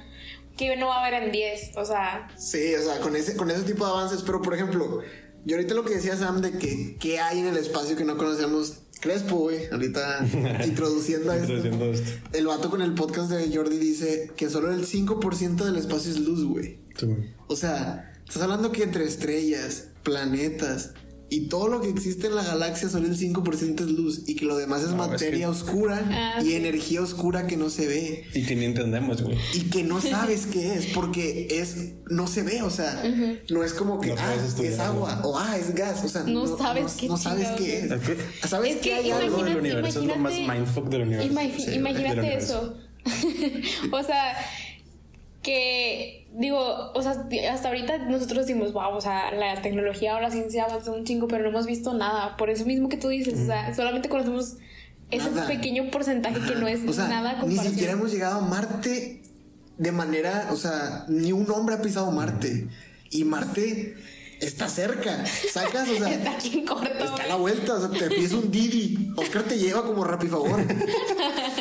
[0.57, 3.51] que no va a haber en diez, o sea, Sí, o sea, con ese, con
[3.51, 4.23] ese tipo de avances.
[4.23, 5.01] Pero, por ejemplo,
[5.45, 8.17] yo ahorita lo que decía Sam de que qué hay en el espacio que no
[8.17, 8.79] conocemos.
[9.01, 10.27] Crespo, güey, ahorita
[10.67, 11.55] introduciendo a esto.
[11.55, 12.11] Introduciendo esto.
[12.35, 16.21] El vato con el podcast de Jordi dice que solo el 5% del espacio es
[16.21, 16.81] luz, güey.
[16.99, 17.35] Sí, güey.
[17.47, 20.91] O sea, estás hablando que entre estrellas, planetas
[21.33, 24.45] y todo lo que existe en la galaxia solo el 5% es luz y que
[24.45, 26.55] lo demás es No, es materia que- oscura Ah, y sí.
[26.57, 29.39] energía oscura que no se ve Y que ni entendemos, güey.
[29.55, 31.77] y que no sabes qué es porque es
[32.11, 33.03] no se ve, o sea,
[33.49, 36.47] no es como que No ah, es agua o ah, es gas, o sea, No
[36.59, 37.85] sabes no, qué no sabes qué es.
[37.85, 37.93] es.
[37.93, 40.89] Es que- Sabes Es que que hay algo del imagínate, universo, es lo más mindfuck
[40.89, 41.29] del universo.
[41.59, 42.77] Sí, del imagínate universo.
[43.07, 43.93] eso.
[43.93, 44.35] o sea,
[45.43, 47.13] que digo, o sea,
[47.53, 51.29] hasta ahorita nosotros decimos, wow, o sea, la tecnología o la ciencia avanzó un chingo,
[51.29, 52.37] pero no hemos visto nada.
[52.37, 54.57] Por eso mismo que tú dices, o sea, solamente conocemos
[55.11, 55.49] ese Nada.
[55.49, 59.23] pequeño porcentaje que no es o sea, nada ni siquiera hemos llegado a Marte
[59.77, 62.69] de manera, o sea, ni un hombre ha pisado Marte
[63.11, 63.97] y Marte
[64.41, 66.85] está cerca, sacas, o sea, Está aquí en corto.
[66.85, 69.13] Está a la vuelta, o sea, te pides un Didi.
[69.17, 70.65] Oscar te lleva como Rappi favor.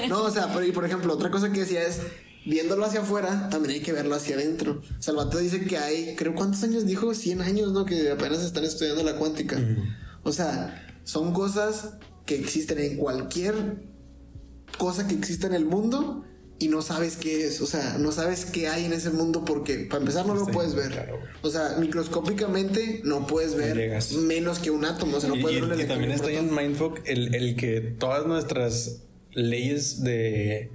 [0.08, 2.02] No, o sea, pero y por ejemplo, otra cosa que decía es,
[2.50, 4.82] viéndolo hacia afuera, también hay que verlo hacia adentro.
[5.00, 7.14] Salvatore dice que hay, creo, ¿cuántos años dijo?
[7.14, 7.86] 100 años, ¿no?
[7.86, 9.60] Que apenas están estudiando la cuántica.
[10.24, 11.92] O sea, son cosas
[12.26, 13.56] que existen en cualquier
[14.78, 16.26] cosa que exista en el mundo
[16.60, 17.62] y no sabes qué es.
[17.62, 20.52] O sea, no sabes qué hay en ese mundo porque, para empezar, no lo Sí,
[20.52, 20.92] puedes ver.
[20.92, 21.20] claro.
[21.42, 24.12] O sea, microscópicamente no puedes ver llegas.
[24.14, 25.18] menos que un átomo.
[25.18, 26.54] O sea, no y, puedes y- ver electrón también está en.
[26.54, 30.72] Mindfuck el, el que todas nuestras leyes de,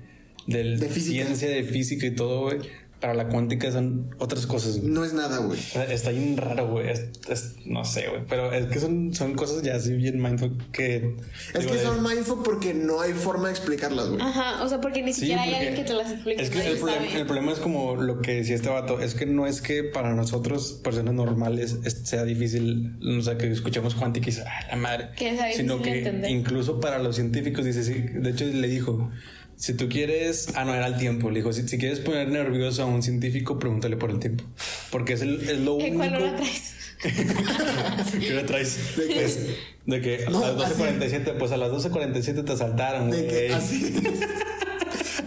[0.46, 1.24] del- De física.
[1.24, 2.59] ciencia, de física y todo, güey,
[3.00, 4.78] para la cuántica son otras cosas.
[4.78, 4.90] güey.
[4.90, 5.59] No es nada, güey.
[5.90, 6.88] Está bien raro, güey.
[6.88, 8.22] Es- es- no sé, güey.
[8.30, 11.14] Pero es que son, son cosas ya así bien mindfuck que.
[11.52, 14.22] Es que son mindful porque no hay forma de explicarlas, güey.
[14.22, 16.42] Ajá, o sea, porque ni Sí, siquiera hay porque alguien que te las explique.
[16.42, 19.26] Es que el problema, el problema es como lo que decía este vato, es que
[19.26, 24.28] no es que para nosotros, personas normales, es- sea difícil, o sea, que escuchemos cuántica
[24.28, 25.09] y dices, ah, la madre.
[25.14, 26.30] Que sea Sino que entender.
[26.30, 29.11] incluso para los científicos, dice, sí, de hecho le dijo,
[29.56, 32.82] si tú quieres, ah, no, era el tiempo, le dijo, si, si quieres poner nervioso
[32.82, 34.44] a un científico, pregúntale por el tiempo.
[34.90, 35.96] Porque es, el, es lo ¿En único...
[35.98, 36.74] cuál hora traes?
[38.20, 38.96] ¿Qué hora traes?
[38.96, 39.24] ¿De qué?
[39.24, 39.38] Es-
[39.86, 43.92] de que No, a las 12.47, pues a las 12.47 te asaltaron, De que así,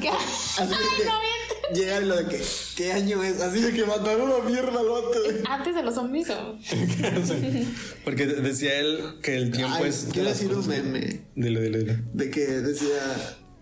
[0.02, 0.10] ¿Qué?
[0.10, 2.42] así de que llegan y lo de que,
[2.76, 3.40] ¿qué año es?
[3.42, 5.38] Así de que mataron a mierda al vato, güey.
[5.48, 6.28] Antes de los zombies.
[8.04, 10.08] Porque decía él que el tiempo Ay, es.
[10.12, 11.94] quiero decir un meme Dilo, dilo, dilo.
[12.14, 12.88] de que decía,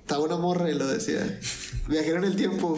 [0.05, 1.39] estaba una morra y lo decía,
[1.87, 2.77] viajero en el tiempo.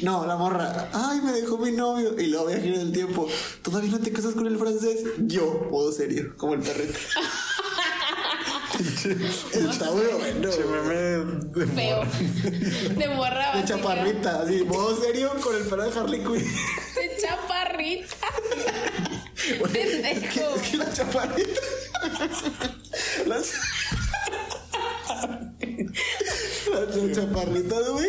[0.00, 2.18] No, la morra, ay, me dejó mi novio.
[2.18, 3.28] Y luego viajero en el tiempo,
[3.60, 5.04] ¿todavía no te casas con el francés?
[5.18, 6.98] Yo, modo serio, como el perrito.
[9.52, 10.50] Está muy bueno.
[10.50, 12.02] Che, meme de Feo.
[12.96, 13.56] De morra.
[13.56, 16.50] De chaparrita, así, modo serio con el perro de Harley Quinn.
[16.94, 18.26] De chaparrita.
[19.60, 21.60] Güey, es, que, es que la chaparrita.
[23.26, 23.36] La,
[26.96, 28.08] la chaparrita, güey.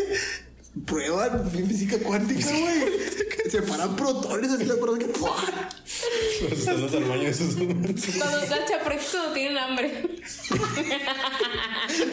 [0.86, 3.06] Prueban física cuántica, güey.
[3.50, 5.06] Separan protones así, la acuerdo que.
[5.08, 7.56] los armaños esos.
[7.56, 10.18] Cuando las chaparritas no tienen hambre.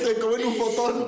[0.05, 1.07] Se comen un fotón.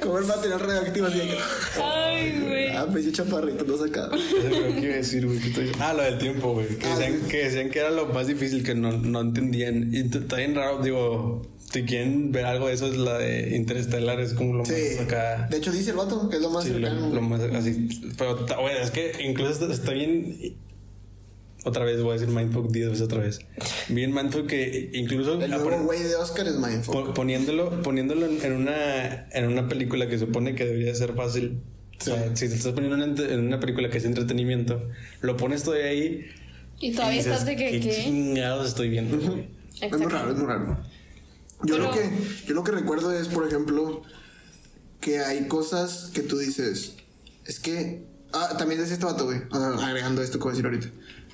[0.00, 1.38] Comen material radioactivo así de.
[1.82, 2.68] Ay, güey.
[2.76, 4.16] Ah, pues yo chaparrito, no sacaba.
[4.16, 5.40] ¿Qué iba a decir, güey?
[5.40, 6.68] ¿Qué estoy- Ah, lo del tiempo, güey.
[6.78, 7.28] Que, Ah, decían, sí.
[7.28, 9.92] que decían que era lo más difícil, que no, no entendían.
[9.92, 11.42] Y está bien raro, digo.
[11.72, 14.72] Si quieren ver algo de eso, es la de Interstellar, es como lo Sí.
[14.96, 15.48] más acá.
[15.50, 17.12] De hecho, dice el vato que es lo más Sí, lo, cercano.
[17.14, 17.88] lo más así.
[18.16, 20.56] Pero, güey, es que incluso está, bien.
[21.64, 23.40] Otra vez voy a decir Mindfuck 10 veces otra vez.
[23.88, 25.40] Bien Mindfuck que incluso.
[25.42, 26.94] El nuevo güey de Oscar es Mindful.
[27.06, 31.60] po- poniéndolo poniéndolo en, una, en una película que supone que debería ser fácil.
[31.98, 32.12] Sí.
[32.12, 34.88] O sea, si te estás poniendo en una, en una película que es entretenimiento,
[35.20, 36.26] lo pones todo ahí.
[36.80, 37.70] Y todavía y dices, estás de que.
[37.72, 38.02] ¿Qué ¿Qué?
[38.04, 39.18] chingados estoy viendo?
[39.18, 39.48] güey?"
[39.82, 40.78] Es muy raro, es muy raro.
[41.64, 42.10] Yo, Pero- lo que,
[42.46, 44.02] yo lo que recuerdo es, por ejemplo,
[45.00, 46.94] que hay cosas que tú dices.
[47.44, 48.04] Es que.
[48.32, 49.40] Ah, también decía este vato, güey.
[49.52, 50.88] ah, Agregando esto que voy a decir ahorita.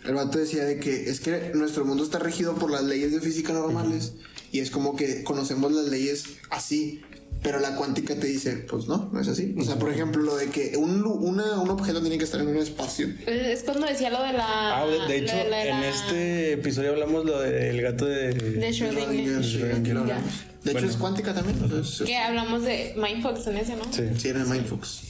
[0.05, 3.21] El vato decía de que es que nuestro mundo está regido por las leyes de
[3.21, 4.13] física normales.
[4.53, 7.03] Y es como que conocemos las leyes así.
[7.45, 9.55] Pero la cuántica te dice, pues no, no es así.
[9.59, 12.41] O sea, por ejemplo, lo de que un, lu- una, un objeto tiene que estar
[12.41, 13.07] en un espacio.
[13.27, 14.81] Es cuando decía lo de la.
[14.83, 18.33] Ah, de, hecho, de la- en la- este episodio hablamos lo del gato de.
[18.33, 20.54] De Schrödinger.
[20.65, 21.59] De hecho, es cuántica también.
[21.63, 23.85] O Que hablamos de Mindfox en ese, ¿no?
[23.93, 24.03] Sí.
[24.17, 25.03] sí, era de Mindfox.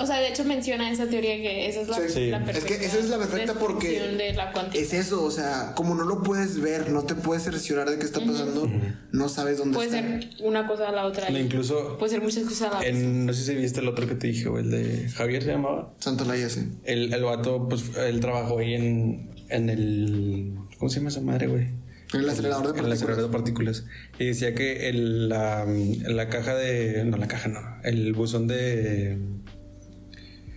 [0.00, 2.30] O sea, de hecho menciona esa teoría que esa es la, Sí.
[2.30, 5.94] La Es que esa es la perfecta porque de la es eso, o sea, como
[5.94, 8.70] no lo puedes ver, no te puedes cerciorar de qué está pasando,
[9.12, 10.20] no sabes dónde Puede está.
[10.20, 11.30] ser una cosa a la otra.
[11.30, 14.06] No, incluso Puede ser muchas cosas a la en, no sé si viste el otro
[14.06, 15.94] que te dije, güey, el de Javier se llamaba.
[15.98, 16.68] Santo Laia, sí.
[16.84, 20.52] El, el vato, pues él trabajó ahí en, en el.
[20.78, 21.87] ¿Cómo se llama esa madre, güey?
[22.14, 23.82] En el acelerador de En el acelerador partículas.
[23.82, 24.18] de partículas.
[24.18, 27.04] Y decía que el, la, la caja de.
[27.04, 27.60] No, la caja no.
[27.84, 29.18] El buzón de.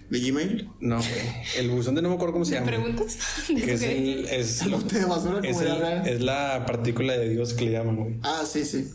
[0.09, 0.69] ¿De Gmail?
[0.81, 0.99] No.
[1.57, 2.67] El buzón de no me acuerdo cómo se llama.
[2.67, 3.17] ¿Preguntas?
[3.47, 7.29] Que es, el, es, El bote de basura es, como el- es la partícula de
[7.29, 8.15] Dios que le llaman, güey.
[8.23, 8.89] Ah, sí, sí.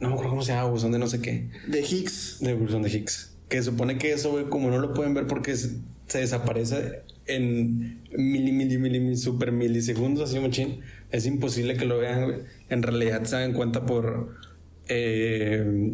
[0.00, 1.48] No me acuerdo cómo se llama, buzón de no sé qué.
[1.66, 2.38] De Higgs.
[2.40, 3.32] De buzón de Higgs.
[3.48, 5.70] Que supone que eso, güey, como no lo pueden ver porque se,
[6.06, 10.80] se desaparece en mili, mili, mili, mili, super milisegundos, así machín.
[11.10, 12.38] Es imposible que lo vean, güey.
[12.68, 14.36] En realidad se dan cuenta por.
[14.88, 15.92] eh,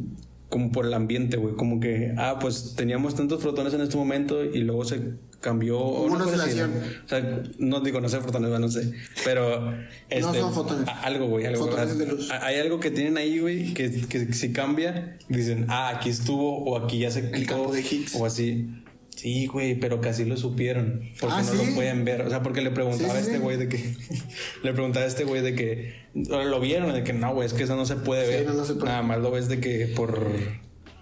[0.55, 1.57] como por el ambiente, güey.
[1.57, 5.81] Como que, ah, pues teníamos tantos fotones en este momento y luego se cambió.
[5.85, 6.25] una ¿no?
[6.27, 6.71] oscilación.
[7.05, 8.93] O sea, no digo, no sé fotones, no sé.
[9.25, 9.75] Pero.
[10.09, 10.87] este, son fotones.
[11.03, 11.67] Algo, güey, algo.
[11.67, 12.31] Fotones de luz.
[12.31, 16.79] Hay algo que tienen ahí, güey, que, que si cambia, dicen, ah, aquí estuvo o
[16.79, 17.55] aquí ya se quitó.
[17.57, 18.15] campo de Higgs.
[18.15, 18.69] O así.
[19.17, 21.11] Sí, güey, pero casi lo supieron.
[21.21, 21.57] Porque Ah, no ¿sí?
[21.69, 22.23] lo pueden ver.
[22.23, 23.39] O sea, porque le preguntaba Sí, sí, a este sí.
[23.39, 23.95] güey de que.
[24.63, 25.95] le preguntaba a este güey de que.
[26.15, 28.47] Lo vieron, de que no, güey, es que eso no se puede Sí, ver.
[28.47, 28.87] no, no se puede.
[28.87, 30.29] Nada más lo ves de que por.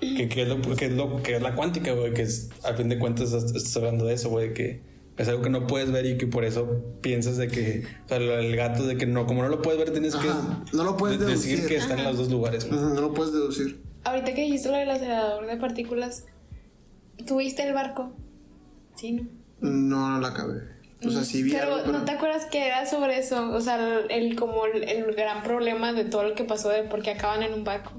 [0.01, 2.75] Que, que es lo que es lo que es la cuántica, güey, que es, a
[2.75, 4.81] fin de cuentas estás hablando de eso, güey, de que
[5.17, 8.17] es algo que no puedes ver y que por eso piensas de que, o sea,
[8.17, 10.97] el gato de que no, como no lo puedes ver, tienes Ajá, que no lo
[10.97, 11.69] puedes de- decir deducir.
[11.69, 12.67] que está en los dos lugares.
[12.69, 12.81] güey.
[12.81, 13.81] Ujú, No lo puedes deducir.
[14.03, 16.27] Ahorita que dijiste lo del acelerador de partículas,
[17.27, 18.13] ¿tuviste el barco?
[18.95, 19.27] Sí, ¿no?
[19.61, 20.73] No, no la acabé.
[21.05, 21.99] O sea, sí vi pero, algo, pero...
[21.99, 23.51] ¿no te acuerdas que era sobre eso?
[23.51, 27.03] O sea, el, como el, el gran problema de todo lo que pasó de por
[27.03, 27.93] qué acaban en un barco.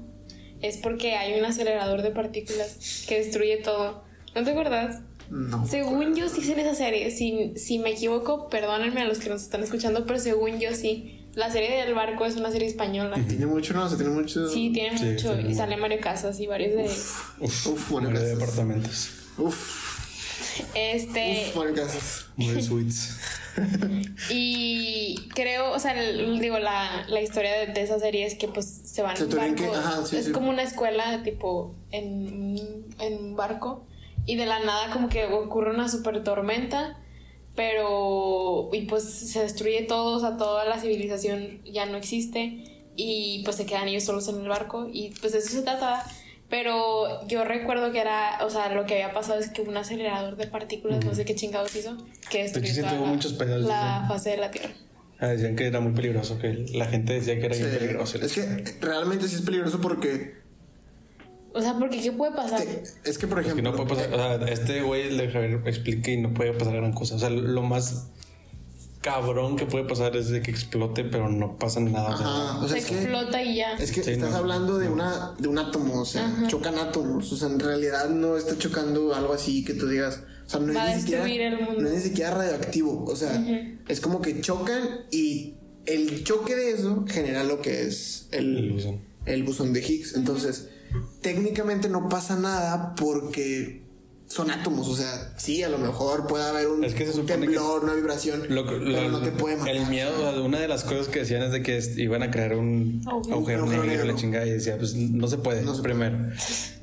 [0.62, 4.04] Es porque hay un acelerador de partículas que destruye todo.
[4.34, 5.02] ¿No te acuerdas?
[5.30, 5.66] No.
[5.66, 7.10] Según yo sí sé en esa serie.
[7.10, 11.23] Si, si me equivoco, perdónenme a los que nos están escuchando, pero según yo sí.
[11.34, 13.16] La serie del barco es una serie española.
[13.28, 13.84] Tiene mucho, ¿no?
[13.84, 14.48] O sea, tiene mucho...
[14.48, 15.34] Sí, tiene Sí, mucho.
[15.34, 16.84] tiene Y sale Mario Casas y varios de.
[16.84, 19.10] Uf, Uf, bueno, muere de departamentos.
[19.38, 21.46] Uf, Este.
[21.48, 22.26] uf, bueno, gracias.
[22.36, 23.18] Muy suites.
[24.30, 28.48] Y creo, o sea, el- digo, la, la historia de, de esa serie es que
[28.48, 30.32] pues se van Se en que- ajá, sí, es sí.
[30.32, 33.86] como una escuela, tipo, en, un- en un barco.
[34.26, 36.98] Y de la nada como que ocurre una super tormenta.
[37.56, 42.64] Pero, y pues se destruye todo, o sea, toda la civilización ya no existe.
[42.96, 44.88] Y pues se quedan ellos solos en el barco.
[44.92, 46.04] Y pues de eso se trataba.
[46.50, 50.36] Pero yo recuerdo que era, o sea, lo que había pasado es que un acelerador
[50.36, 51.96] de partículas, no sé qué chingados hizo,
[52.30, 54.08] que destruyó sí toda tuvo la, muchos la sí.
[54.08, 54.70] fase de la Tierra.
[55.18, 57.62] Ah, decían que era muy peligroso, que la gente decía que era Sí.
[57.62, 58.18] peligroso.
[58.18, 60.43] Es que realmente sí es peligroso porque...
[61.54, 62.62] O sea, porque ¿qué puede pasar?
[63.04, 63.70] es que, por Es que ejemplo...
[63.70, 66.92] no puede pasar, o sea, este güey le Javier explique y no puede pasar gran
[66.92, 67.14] cosa.
[67.14, 68.08] O sea, lo más
[69.00, 72.14] cabrón que puede pasar es de que explote, pero no pasa nada.
[72.14, 72.94] Ajá, o sea, se es que...
[73.02, 73.74] explota y ya.
[73.74, 74.36] Es que Sí, estás no.
[74.38, 78.36] hablando de una de un átomo, o sea, chocan átomos, o sea, en realidad no
[78.36, 81.46] está chocando algo así que tú digas, o sea, no Va es ni siquiera destruir
[81.52, 81.80] el mundo.
[81.82, 83.44] no es ni siquiera radioactivo, o sea,
[83.88, 88.72] es como que chocan y el choque de eso genera lo que es el, El
[88.72, 89.00] buzón.
[89.26, 90.14] el buzón de Higgs.
[90.16, 90.70] Entonces,
[91.20, 93.82] técnicamente no pasa nada porque
[94.26, 97.16] son átomos, o sea, sí, a lo mejor puede haber un, Es que se un
[97.28, 99.76] supone que- temblor, una vibración, Lo- pero lo- no te puede matar.
[99.76, 103.02] El miedo, una de las cosas que decían es de que iban a crear un
[103.06, 103.34] Agujero.
[103.36, 104.12] agujero Agujero negro, negro.
[104.12, 106.16] la chingada, y decía, pues no se puede, No se primero.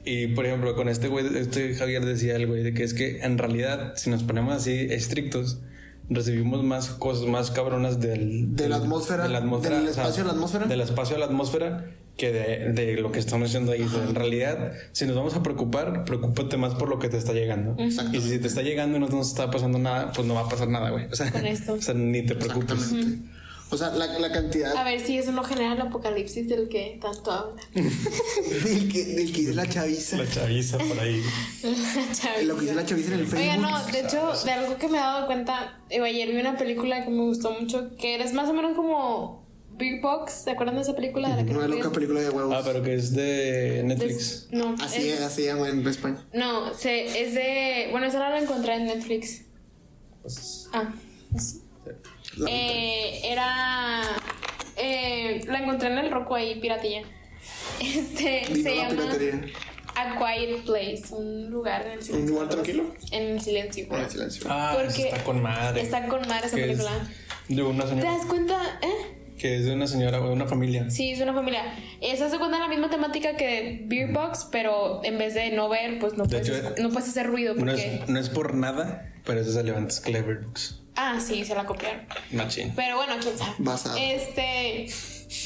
[0.06, 3.19] Y por ejemplo, con este güey, este Javier decía el güey de que es que
[3.21, 5.60] en realidad, si nos ponemos así estrictos,
[6.10, 10.04] recibimos más cosas más cabronas del, De la atmósfera, de la atmósfera, del o sea,
[10.04, 10.65] espacio a la atmósfera.
[10.67, 11.91] del espacio a la atmósfera
[12.22, 13.82] que de, de lo que estamos haciendo ahí.
[13.82, 17.76] En realidad, si nos vamos a preocupar, preocúpate más por lo que te está llegando.
[17.80, 20.48] Y si te está llegando y no nos está pasando nada, pues no va a
[20.48, 21.06] pasar nada, güey.
[21.12, 21.74] O sea, Con esto.
[21.74, 22.74] o sea, ni te preocupes.
[22.78, 23.42] Exactamente.
[23.74, 27.00] O sea, la, la cantidad A ver si eso no genera el apocalipsis del que
[27.02, 27.62] tanto habla.
[27.74, 30.18] del que, del que dice la chaviza.
[30.18, 31.24] La chaviza por ahí.
[32.46, 33.62] Lo que dice la chaviza en el Oiga, Facebook.
[33.62, 37.04] no, de hecho, de algo que me he dado cuenta, eh, ayer vi una película
[37.04, 39.41] que me gustó mucho, que eres más o menos como
[39.82, 41.30] Big Box, ¿te acuerdan de esa película?
[41.30, 42.56] De la que Una nos loca película de huevos.
[42.58, 44.48] Ah, pero que es de Netflix.
[44.52, 46.24] No, así, es- así llama en España.
[46.34, 47.88] No, se, es de.
[47.91, 49.41] Bueno, esa no la encontré en Netflix.
[50.22, 50.94] Pues, Ah,
[51.38, 51.62] sí.
[52.48, 54.02] Eh, era.
[54.78, 57.02] Eh, la encontré en el Roku ahí, piratilla.
[57.82, 59.46] Este se la llama piratería.
[59.96, 62.24] A Quiet Place, un lugar en el silencio.
[62.26, 62.96] ¿Un lugar tranquilo?
[63.12, 63.88] En el silencio.
[63.89, 64.46] Por el silencio.
[64.50, 65.82] Ah, Porque está con madre.
[65.82, 66.91] Está con madre esa Que es película.
[67.50, 68.80] De una ¿Te das cuenta?
[68.82, 69.21] ¿Eh?
[69.42, 70.88] Que es de una señora o de una familia.
[70.92, 71.74] Sí, es una familia.
[72.00, 75.98] Esa se cuenta la misma temática que Beer Box, pero en vez de no ver,
[75.98, 79.12] pues no, De puedes, hecho, no puedes hacer ruido No es, no es por nada,
[79.26, 80.80] pero eso salió antes que Clever Books.
[80.96, 82.02] Ah, sí, se la copiaron.
[82.32, 82.74] Machín.
[82.76, 83.56] Pero bueno, quién sabe.
[83.58, 83.98] Basado.
[83.98, 84.86] Este...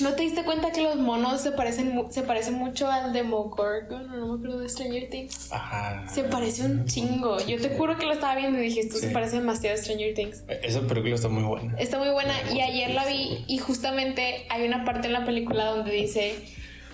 [0.01, 4.07] ¿No te diste cuenta que los monos se parecen, mu- se parecen mucho al Demogorgon?
[4.07, 5.51] No, no me acuerdo de Stranger Things.
[5.51, 6.07] Ajá.
[6.11, 7.39] Se parece un chingo.
[7.45, 9.13] Yo te juro que lo estaba viendo y dije, esto se Sí.
[9.13, 10.43] parece demasiado a Stranger Things.
[10.63, 11.75] Esa película está muy buena.
[11.77, 15.65] Está muy buena y ayer la vi y justamente hay una parte en la película
[15.65, 16.35] donde dice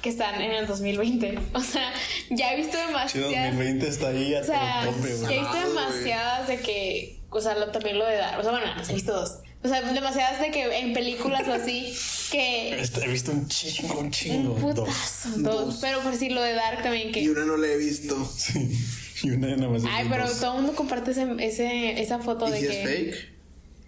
[0.01, 1.39] que están en el 2020.
[1.53, 1.93] O sea,
[2.29, 3.45] ya he visto Sí, demasiadas...
[3.55, 7.19] 2020 está ahí O sea, tope, ya he visto demasiadas de que...
[7.29, 8.37] O sea, lo- también lo de dar.
[8.39, 9.37] O sea, bueno, he visto dos.
[9.63, 11.93] O sea, demasiadas de que en películas o así
[12.31, 12.79] que...
[12.81, 14.53] Este, He visto un chingo, un chingo.
[14.55, 14.87] Un Dos.
[14.87, 15.65] putazo, dos.
[15.65, 15.77] Dos.
[15.81, 17.29] Pero por si lo de Dark también Y que...
[17.29, 18.17] una no la he visto.
[18.35, 18.71] Sí.
[19.23, 19.83] Y una nada más.
[19.87, 22.81] Ay, pero todo el mundo comparte ese, ese- esa foto ¿Y de si que...
[22.81, 23.29] es fake?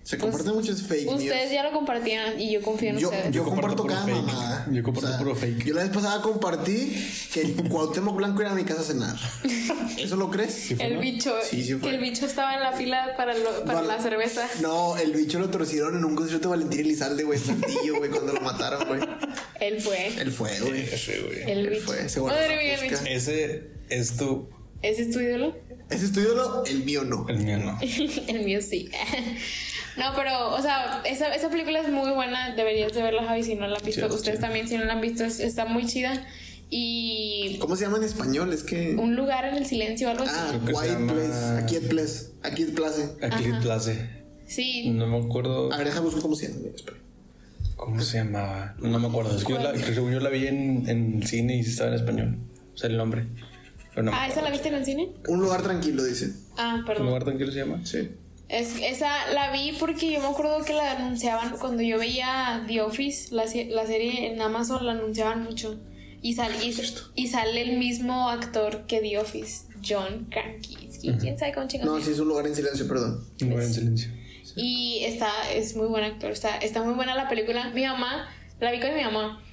[0.04, 1.22] Se Pues, comparte muchos fake news.
[1.24, 3.32] Ustedes ya lo compartían y yo confío en Yo, ustedes.
[3.32, 4.28] yo comparto comparto cada fake.
[4.34, 4.68] mamada.
[4.70, 5.64] Yo comparto puro fake.
[5.64, 6.94] Yo la vez pasada compartí
[7.34, 9.16] que Cuauhtémoc Blanco era a mi casa a cenar.
[9.98, 10.72] ¿Eso lo crees?
[10.78, 11.90] El bicho, Sí, sí fue.
[11.92, 14.46] que el bicho estaba en la fila para, lo- para Val- la cerveza.
[14.62, 18.10] No, el bicho lo torcieron en un concierto de Valentín Elizalde, güey, en Saltillo, güey,
[18.10, 19.00] cuando lo mataron, güey.
[19.62, 20.08] Él fue.
[20.08, 20.82] Él fue, güey.
[21.50, 21.82] El Él bicho.
[21.86, 23.02] fue, se Madre mía, el bicho.
[23.08, 24.50] Ese es tu.
[24.82, 25.56] ¿Ese es tu ídolo?
[25.90, 27.26] Ese es tu ídolo, el mío no.
[27.30, 27.80] El mío no.
[28.28, 28.90] el mío sí.
[29.98, 32.56] No, pero, o sea, esa, esa película es muy buena.
[32.56, 34.08] Deberías de verla, Javi, si no la han visto.
[34.10, 34.42] Sí, Ustedes sí.
[34.42, 36.26] también, si no la han visto, es- está muy chida.
[36.70, 38.52] Y ¿Cómo se llama en español?
[38.52, 38.96] Es que.
[38.96, 40.34] un lugar en el silencio, algo así.
[40.36, 41.58] Ah, Quiet llama- Place.
[41.64, 42.26] Aquí es Place.
[42.42, 43.10] Aquí es Place.
[43.22, 44.10] Aquí Place.
[44.48, 44.90] Sí.
[44.90, 46.68] No me acuerdo A ver, buscar cómo se llama.
[46.76, 46.98] Espera.
[47.76, 48.76] cómo se llamaba.
[48.80, 49.36] No me acuerdo.
[49.38, 51.96] Es que yo la, según yo la vi en, en cine y sí estaba en
[51.96, 52.38] español.
[52.74, 53.26] O sea, el nombre.
[53.92, 55.12] Pero no me Ah, ¿esa la viste en el cine?
[55.28, 56.32] Un lugar tranquilo, dice.
[56.58, 57.06] Ah, ¿Un perdón.
[57.08, 57.82] lugar tranquilo se llama?
[57.86, 58.10] Sí.
[58.54, 62.82] Es, esa la vi porque yo me acuerdo que la anunciaban cuando yo veía The
[62.82, 65.80] Office, la, la serie en Amazon la anunciaban mucho.
[66.22, 66.74] Y, sal, y,
[67.16, 71.12] y sale el mismo actor que The Office, John Krasinski.
[71.20, 72.00] ¿Quién sabe cómo chingados?
[72.00, 73.28] No, sí es un lugar en silencio, perdón.
[73.42, 74.10] Un lugar en silencio.
[74.56, 77.72] Y está, es muy buen actor, está, está muy buena la película.
[77.72, 79.44] Mi mamá, la vi con mi mamá.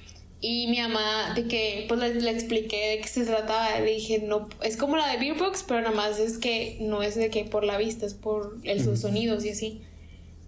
[0.43, 3.79] Y mi mamá, de que, pues le, le expliqué de qué se trataba.
[3.79, 7.03] Le dije, no, es como la de Beer Box, pero nada más es que no
[7.03, 9.81] es de que por la vista, es por el, sus sonidos y así.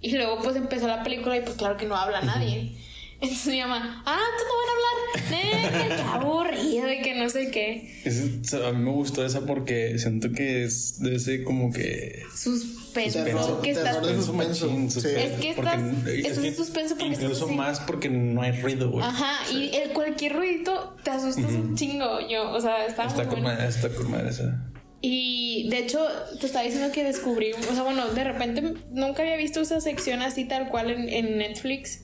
[0.01, 2.71] Y luego, pues empezó la película y, pues claro que no habla nadie.
[3.21, 5.87] Entonces mi mamá, ah, ¿tú no van a hablar?
[5.89, 8.41] Qué aburrido y que no sé qué.
[8.43, 12.23] Sea, a mí me gustó esa porque siento que es de ese como que.
[12.93, 13.93] Suspenso, Terror, que estás...
[13.95, 14.65] terror de suspenso.
[14.67, 15.01] machín, Sí.
[15.01, 17.55] suspenso, Es que porque- estás- es estás que en suspenso porque estás Incluso así.
[17.55, 19.03] más porque no hay ruido, güey.
[19.05, 22.19] Ajá, y el cualquier ruidito te asustas un chingo.
[22.29, 24.69] Yo, o sea, está, Está muy con madre, está con madre esa.
[25.01, 25.99] Y de hecho,
[26.39, 30.21] te estaba diciendo que descubrí, o sea, bueno, de repente nunca había visto esa sección
[30.21, 32.02] así tal cual en, en Netflix.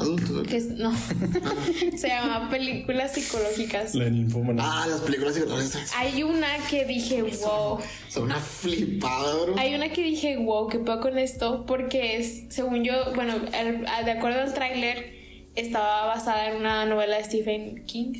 [0.00, 0.46] Adultos.
[0.48, 0.92] Que es, no,
[1.96, 3.94] se llama películas psicológicas.
[3.94, 4.62] La ninfómana.
[4.64, 5.92] Ah, las películas psicológicas.
[5.96, 7.78] Hay una que dije, wow.
[8.08, 9.54] Son una flipada, bro.
[9.58, 11.64] Hay una que dije, wow, ¿qué puedo con esto?
[11.66, 15.18] Porque es, según yo, bueno, el- de acuerdo al tráiler,
[15.56, 18.14] estaba basada en una novela de Stephen King.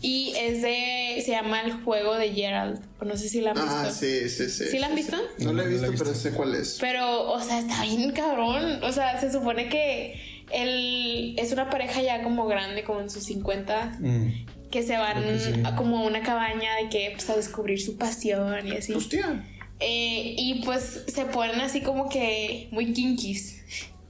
[0.00, 1.22] Y es de.
[1.24, 2.80] Se llama El juego de Gerald.
[3.00, 3.70] O no sé si la han visto.
[3.70, 4.64] Ah, sí, sí, sí.
[4.68, 5.16] ¿Sí la han visto?
[5.16, 6.04] No la he No, no la visto, he visto.
[6.04, 6.78] pero sé cuál es.
[6.80, 8.82] Pero, o sea, está bien cabrón.
[8.82, 10.14] O sea, se supone que
[10.52, 14.46] él es una pareja ya como grande, como en sus 50, Mm.
[14.70, 15.62] que se van Creo que sí.
[15.64, 18.92] a como a una cabaña de que, pues, a descubrir su pasión y así.
[18.94, 19.44] Hostia.
[19.80, 23.62] Eh, y pues se ponen así como que muy kinkis.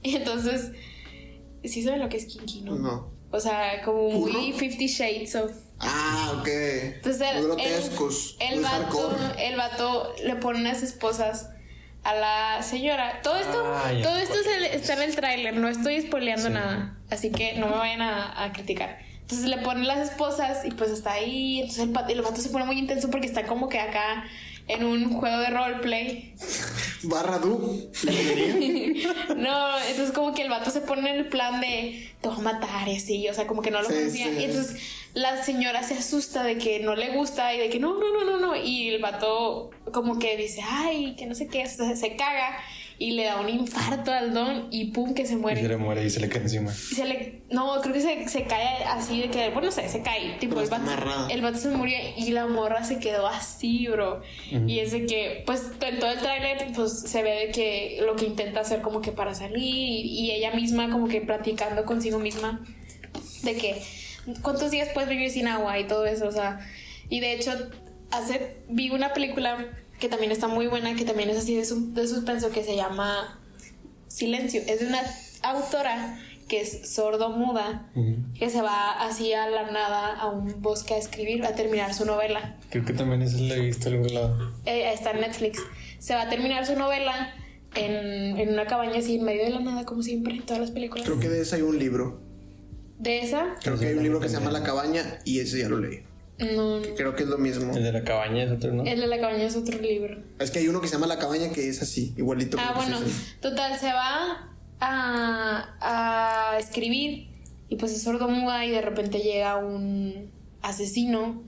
[0.03, 0.71] Y entonces,
[1.63, 2.75] sí saben lo que es kinky, ¿no?
[2.75, 3.11] No.
[3.31, 4.53] O sea, como muy.
[4.53, 6.47] Fifty Shades of Ah, ok.
[6.47, 8.37] Entonces el, Muy grotescos.
[8.39, 11.49] el, el muy vato, el vato le pone unas esposas
[12.03, 13.21] a la señora.
[13.23, 16.47] Todo esto, Ah, todo esto cuál es el- está en el tráiler, no estoy spoileando
[16.47, 16.53] Sí.
[16.53, 18.99] nada, así que no me vayan a, a criticar.
[19.21, 21.59] Entonces le ponen las esposas y pues está ahí.
[21.61, 24.25] Entonces el, vato- el vato se pone muy intenso porque está como que acá
[24.67, 26.33] en un juego de roleplay.
[27.03, 27.89] Barra Du.
[29.37, 32.41] no, entonces como que el vato se pone en el plan de te voy a
[32.41, 34.25] matar y así, o sea, como que no lo Sí, conocía.
[34.27, 34.35] sí.
[34.39, 34.81] Y entonces
[35.13, 38.25] la señora se asusta de que no le gusta y de que no, no, no,
[38.25, 38.55] no, no.
[38.55, 42.57] Y el vato como que dice, ay, que no sé qué, se, se caga
[42.99, 45.61] y le da un infarto al don y pum, que se Y muere.
[45.61, 46.71] se le muere y se le cae encima.
[46.71, 49.89] Y se le, no, creo que se, se cae así de que, bueno, no sé,
[49.89, 50.37] se cae.
[50.39, 51.27] Tipo, el vato, amarrado.
[51.29, 54.21] el vato se murió y la morra se quedó así, bro.
[54.67, 58.15] Y es de que, pues, en todo el tráiler, pues, se ve de que lo
[58.15, 62.19] que intenta hacer como que para salir y, y ella misma como que platicando consigo
[62.19, 62.63] misma
[63.41, 63.81] de que,
[64.41, 66.27] ¿cuántos días puedes vivir sin agua y todo eso?
[66.27, 66.59] O sea,
[67.09, 67.51] y de hecho,
[68.11, 69.65] hace, vi una película
[69.99, 72.75] que también está muy buena, que también es así de, su- de suspenso, que se
[72.75, 73.39] llama
[74.07, 74.61] Silencio.
[74.67, 75.01] Es de una
[75.43, 77.89] autora que es sordo-muda,
[78.37, 82.05] que se va así a la nada a un bosque a escribir, a terminar su
[82.05, 82.57] novela.
[82.69, 84.51] Creo que también eso lo he visto en algún lado.
[84.65, 85.59] Eh, está en Netflix.
[85.99, 87.33] Se va a terminar su novela
[87.75, 90.71] en, en una cabaña así en medio de la nada, como siempre, en todas las
[90.71, 91.05] películas.
[91.05, 92.19] Creo que de esa hay un libro.
[93.03, 95.67] De esa, Creo que hay un libro que se llama La Cabaña y ese ya
[95.69, 96.03] lo leí.
[96.39, 96.95] no, no.
[96.95, 97.75] Creo que es lo mismo.
[97.75, 98.83] El de la cabaña es otro, ¿no?
[98.85, 100.17] El de la cabaña es otro libro.
[100.39, 102.57] Es que hay uno que se llama La Cabaña que es así, igualito.
[102.59, 104.49] Ah, bueno, es total, se va
[104.79, 107.27] a, a escribir
[107.69, 110.31] y pues es sordomuda y de repente llega un
[110.61, 111.43] asesino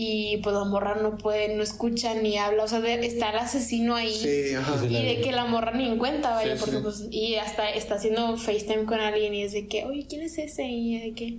[0.00, 3.38] y pues la morra no puede, no escucha ni habla, o sea, de- está el
[3.38, 4.14] asesino ahí.
[4.14, 4.84] Sí, ajá.
[4.86, 6.82] Y de que la morra ni en cuenta, vaya, Sí, porque sí.
[6.84, 10.38] pues, y hasta está haciendo FaceTime con alguien y es de que, oye, ¿quién es
[10.38, 10.64] ese?
[10.68, 11.38] Y de que,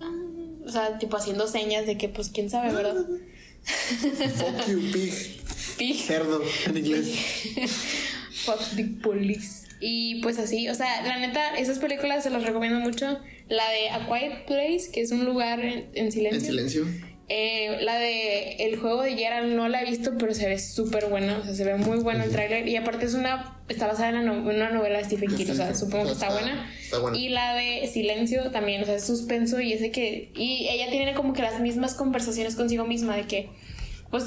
[0.00, 0.10] ah,
[0.66, 2.96] o sea, tipo haciendo señas de que, pues, quién sabe, ¿verdad?
[3.64, 5.12] Fuck you, pig.
[5.78, 5.96] Pig.
[6.00, 7.14] Cerdo en inglés.
[8.44, 9.66] Fuck the police.
[9.80, 13.18] Y pues así, o sea, la neta, esas películas se las recomiendo mucho.
[13.48, 16.38] La de A Quiet Place, que es un lugar en, en silencio.
[16.40, 16.86] En silencio.
[17.32, 21.06] Eh, la de El juego de Gerald no la he visto, pero se ve súper
[21.06, 21.38] buena.
[21.38, 22.66] O sea, se ve muy bueno el tráiler.
[22.66, 23.56] Y aparte es una.
[23.68, 25.46] Está basada en no- una novela de Stephen King.
[25.50, 26.70] O sea, supongo que está Está- buena.
[26.82, 27.16] está buena.
[27.16, 30.32] Y la de Silencio también, o sea, es suspenso y ese que.
[30.34, 33.48] Y ella tiene como que las mismas conversaciones consigo misma de que.
[34.10, 34.24] Pues.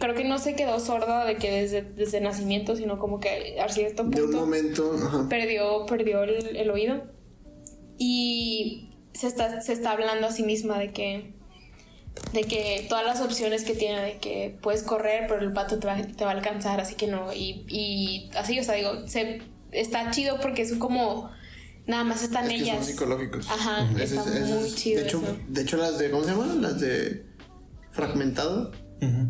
[0.00, 3.68] Creo que no se quedó sorda de que desde, desde nacimiento, sino como que a
[3.68, 4.92] cierto De un punto momento.
[4.96, 5.28] Ajá.
[5.28, 7.04] perdió, perdió el, el oído.
[7.98, 11.32] Y se está, se está hablando a sí misma de que,
[12.32, 15.86] de que todas las opciones que tiene, de que puedes correr, pero el pato te
[15.86, 17.32] va, te va a alcanzar, así que no.
[17.32, 19.42] Y, y así, o sea, digo, se,
[19.72, 21.30] está chido porque es como,
[21.86, 22.76] nada más están Es que ellas.
[22.76, 23.48] son psicológicos.
[23.50, 25.36] Ajá, Ese está es- muy es- chido De hecho, eso.
[25.48, 26.10] de hecho, las de.
[26.10, 26.62] ¿Cómo se llaman?
[26.62, 27.26] Las de.
[27.92, 28.72] Fragmentado.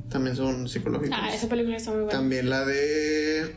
[0.09, 1.18] También son psicológicos.
[1.20, 2.16] Ah, esa película está muy buena.
[2.16, 3.57] También la de.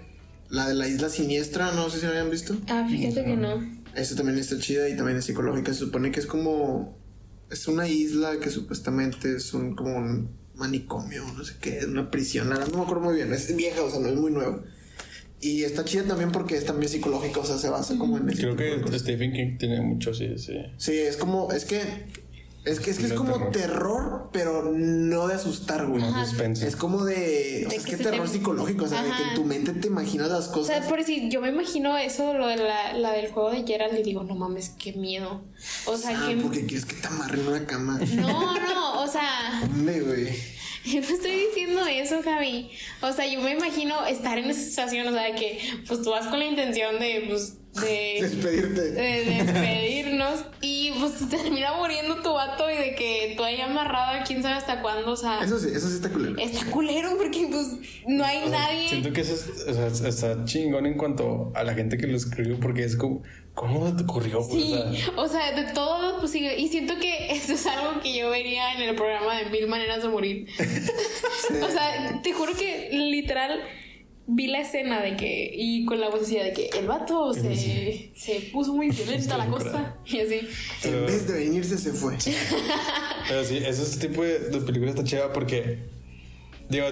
[0.49, 2.55] La de la isla siniestra, no sé si la habían visto.
[2.69, 3.61] Ah, fíjate que no.
[3.93, 5.73] Esta también está chida y también es psicológica.
[5.73, 6.97] Se supone que es como.
[7.49, 12.11] Es una isla que supuestamente es un como un manicomio, no sé qué, es una
[12.11, 12.49] prisión.
[12.49, 13.31] No me acuerdo muy bien.
[13.33, 14.63] Es vieja, o sea, no es muy nueva.
[15.39, 18.55] Y está chida también porque es también psicológica, o sea, se basa como en Creo
[18.55, 18.81] que.
[18.97, 20.57] Stephen King tiene mucho, sí, sí.
[20.77, 21.51] Sí, es como.
[21.51, 21.81] Es que.
[22.67, 23.51] Es que es, que es como terror.
[23.51, 24.29] terror.
[24.33, 26.01] pero no de asustar, güey.
[26.25, 26.65] Suspenso.
[26.67, 27.63] Es como de.
[27.65, 29.73] O sea, De es que terror te- psicológico, o sea, de que en tu mente
[29.73, 30.77] te imaginas las O cosas.
[30.79, 33.97] sea, por si yo me imagino eso, lo de la, la del juego de Gerald,
[33.97, 35.41] y digo, no mames, qué miedo.
[35.85, 36.35] O sea, Ah, que.
[36.37, 37.99] porque quieres que te amarren en una cama.
[38.15, 40.56] No, no, o sea, Hombre, güey.
[40.93, 42.69] yo no estoy diciendo eso, Javi.
[43.01, 46.11] O sea, yo me imagino estar en esa situación, o sea, de que pues tú
[46.11, 48.81] vas con la intención de, pues, de, Despedirte.
[48.91, 54.19] de despedirnos y pues te termina muriendo tu vato y de que tú ahí amarrado
[54.19, 56.35] a quién sabe hasta cuándo, o sea, Eso sí, eso sí está culero.
[56.39, 57.67] está culero porque pues
[58.07, 58.89] no hay nadie.
[58.89, 62.17] Siento que eso es, o sea, está chingón en cuanto a la gente que lo
[62.17, 63.21] escribió, porque es como,
[63.57, 64.41] ¿cómo te ocurrió?
[64.43, 64.61] güey?
[64.61, 66.57] Sí, O sea, de todo lo posible.
[66.57, 70.03] Y siento que eso es algo que yo vería en el programa de Mil Maneras
[70.03, 70.47] de Morir.
[71.61, 73.59] o sea, te juro que literal
[74.27, 78.41] vi la escena de que, y con la vocecilla de que el vato se, se
[78.51, 79.97] puso muy violenta a la costa.
[80.05, 80.47] Y así.
[80.83, 82.15] En vez de venirse, se fue.
[83.27, 85.79] Pero sí, ese tipo de, de películas está chida porque,
[86.69, 86.87] digo,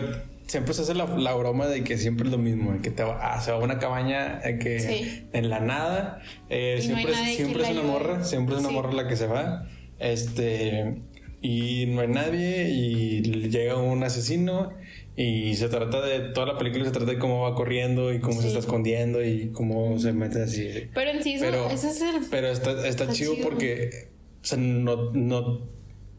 [0.48, 3.04] siempre se hace la, la broma de que siempre es lo mismo, de que te
[3.04, 5.28] va, ah, se va a una cabaña eh, que Sí.
[5.34, 6.20] en la nada,
[6.50, 7.92] eh, no siempre, es- que siempre es una ayude.
[7.92, 8.76] morra, siempre es una Sí.
[8.76, 9.68] morra la que se va,
[10.00, 11.02] este,
[11.42, 14.72] y no hay nadie y llega un asesino
[15.16, 18.42] y se trata de, toda la película se trata de cómo va corriendo y cómo
[18.42, 20.68] se está escondiendo y cómo se mete así.
[20.94, 22.16] Pero en sí, eso, Pero, ese es el.
[22.30, 23.48] pero está, está, está chido, chido.
[23.48, 24.10] porque
[24.44, 25.68] o sea, no, no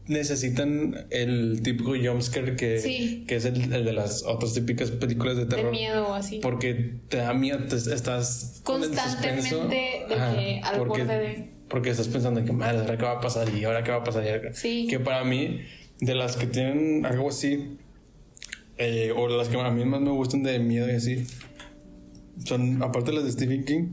[0.07, 3.25] necesitan el típico jumpscare que, Sí.
[3.27, 5.71] que es el, el de las otras típicas películas de de terror.
[5.71, 6.39] miedo o así.
[6.41, 12.07] Porque te da miedo, te- estás Constantemente de que al porque, borde de- porque estás
[12.07, 13.49] pensando en que madre, ¿ahora qué va a pasar?
[13.53, 14.23] Y ahora qué va a pasar.
[14.25, 14.87] Y ahora- Sí.
[14.89, 15.61] Que para mí,
[15.99, 17.77] de las que tienen algo así,
[18.77, 21.25] eh, o las que a mí más me gustan de miedo y así,
[22.45, 23.87] son, aparte de las de Stephen King,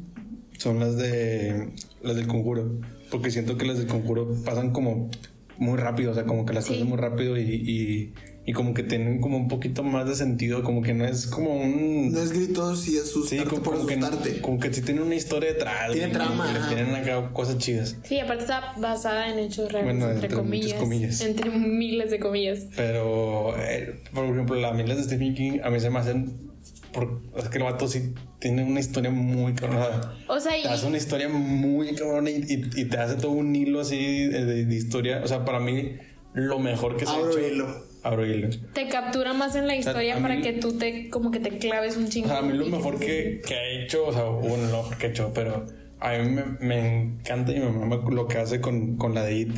[0.58, 1.70] son las de
[2.02, 2.80] las del conjuro.
[3.10, 5.10] Porque siento que las del conjuro pasan como
[5.58, 6.72] muy rápido, o sea, como que las Sí.
[6.74, 8.12] cosas muy rápido y, y,
[8.46, 11.56] y como que tienen como un poquito más de sentido, como que no es como
[11.56, 12.12] un...
[12.12, 14.40] No es gritos y Sí, asustarte como, por como que, asustarte.
[14.42, 15.92] como que sí tiene una historia detrás.
[15.92, 17.96] Tiene trama, tienen acá cosas chidas.
[18.04, 21.20] Sí, aparte está basada en hechos reales, Bueno, entre, entre comillas.
[21.22, 22.66] Entre miles de comillas.
[22.76, 26.52] Pero, eh, por ejemplo, las miles de Stephen King a mí se me hacen.
[26.94, 30.14] Por, es que el vato sí tiene una historia muy cabrona.
[30.28, 33.32] O sea, y, Te hace una historia muy cabrona y, y- y te hace todo
[33.32, 35.20] un hilo así de, de- de historia.
[35.24, 35.96] O sea, para mí,
[36.34, 37.40] lo mejor que se Abro ha hecho.
[37.54, 37.84] hilo.
[38.02, 38.48] Abro hilo.
[38.74, 42.04] Te captura más en la historia para que tú te, como que te claves un
[42.04, 42.28] O chingo.
[42.28, 45.06] sea, a mí lo mejor que, que ha hecho, o sea, bueno, lo mejor que
[45.06, 45.64] ha hecho, pero
[46.00, 49.34] a mí me, me encanta y me mama lo que hace con, con la de
[49.36, 49.56] It.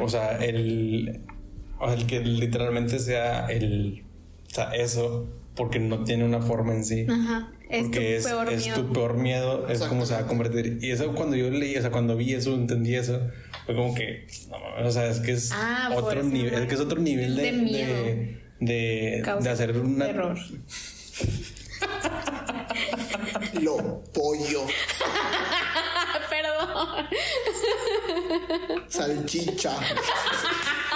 [0.00, 1.20] O sea, el,
[1.78, 4.02] o sea, el que literalmente sea el,
[4.50, 7.04] o sea, eso, porque no tiene una forma en sí.
[7.10, 7.52] Ajá.
[7.68, 8.80] Es tu Porque es, peor es miedo.
[8.82, 10.78] tu peor miedo, es como se va a convertir.
[10.80, 13.20] Y eso cuando yo leí, o sea, cuando vi eso, entendí eso,
[13.66, 16.74] fue como que, no mames, o sea, es que es Ah, otro nivel, es que
[16.74, 17.94] es otro nivel de, de miedo.
[18.04, 20.06] de, de, Causa de hacer una...
[20.06, 20.38] terror.
[23.60, 24.62] Lo pollo.
[26.30, 27.06] Perdón.
[28.88, 29.72] Salchicha.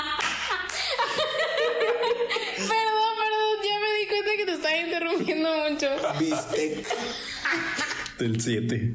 [4.96, 5.86] interrumpiendo mucho.
[6.18, 6.86] Bistec.
[8.18, 8.94] Del 7.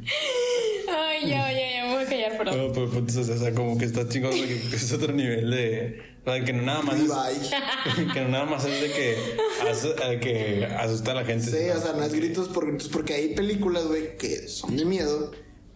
[0.89, 2.67] Ay, ya, ya, ya me voy a callar, perdón.
[2.67, 6.01] No, pues, pues, o sea, como que está chingón, güey, que es otro nivel de.
[6.25, 7.09] O sea, que no nada más es.
[8.13, 9.17] Que no nada más es de que,
[9.63, 11.45] asu- eh, que asusta a la gente.
[11.45, 14.85] Sí, o sea, no es gritos por gritos, porque hay películas, güey, que son de
[14.85, 15.31] miedo,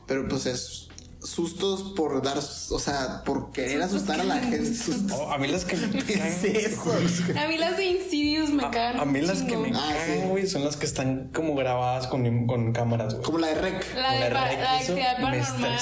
[0.07, 0.87] pero pues es
[1.23, 4.71] sustos por dar, o sea, por querer asustar a la gente.
[5.13, 6.91] Oh, a mí las que me ¿Qué es eso?
[7.39, 8.97] A mí las de Insidious me cagan.
[8.99, 10.27] A, a mí las que me Ah, cagan, sí.
[10.27, 13.23] güey, son las que están como grabadas con, con cámaras, güey.
[13.25, 13.95] Como la de Rec.
[13.95, 15.79] La de rec, la eso actividad Me paranormal.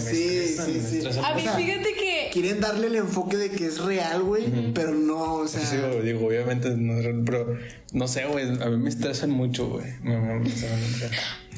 [0.00, 1.06] Sí, sí, sí.
[1.18, 2.30] A mí, O sea, fíjate que.
[2.32, 5.64] Quieren darle el enfoque de que es real, güey, pero no, o sea.
[5.64, 7.56] Sí, digo, obviamente no es real, pero
[7.92, 9.86] no sé, güey, a mí me estresan mucho, güey.
[10.02, 11.06] Me, me, me estresan mucho.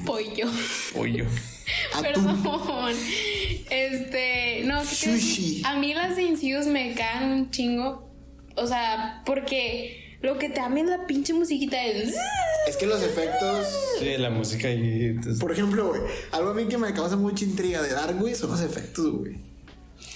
[0.05, 0.47] Pollo.
[0.95, 1.24] Pollo.
[1.95, 2.43] atún.
[2.43, 2.95] Perdón.
[3.71, 4.63] Este.
[4.65, 4.85] No.
[4.85, 5.63] Sushi.
[5.65, 8.11] A mí las de Insidious me cagan un chingo.
[8.57, 12.15] O sea, porque lo que te es la pinche musiquita es.
[12.65, 13.67] Es que los efectos.
[13.99, 15.19] Sí, la música y.
[15.41, 16.01] Por ejemplo, güey,
[16.31, 19.51] algo a mí que me causa mucha intriga de Dark, güey, son los efectos, güey.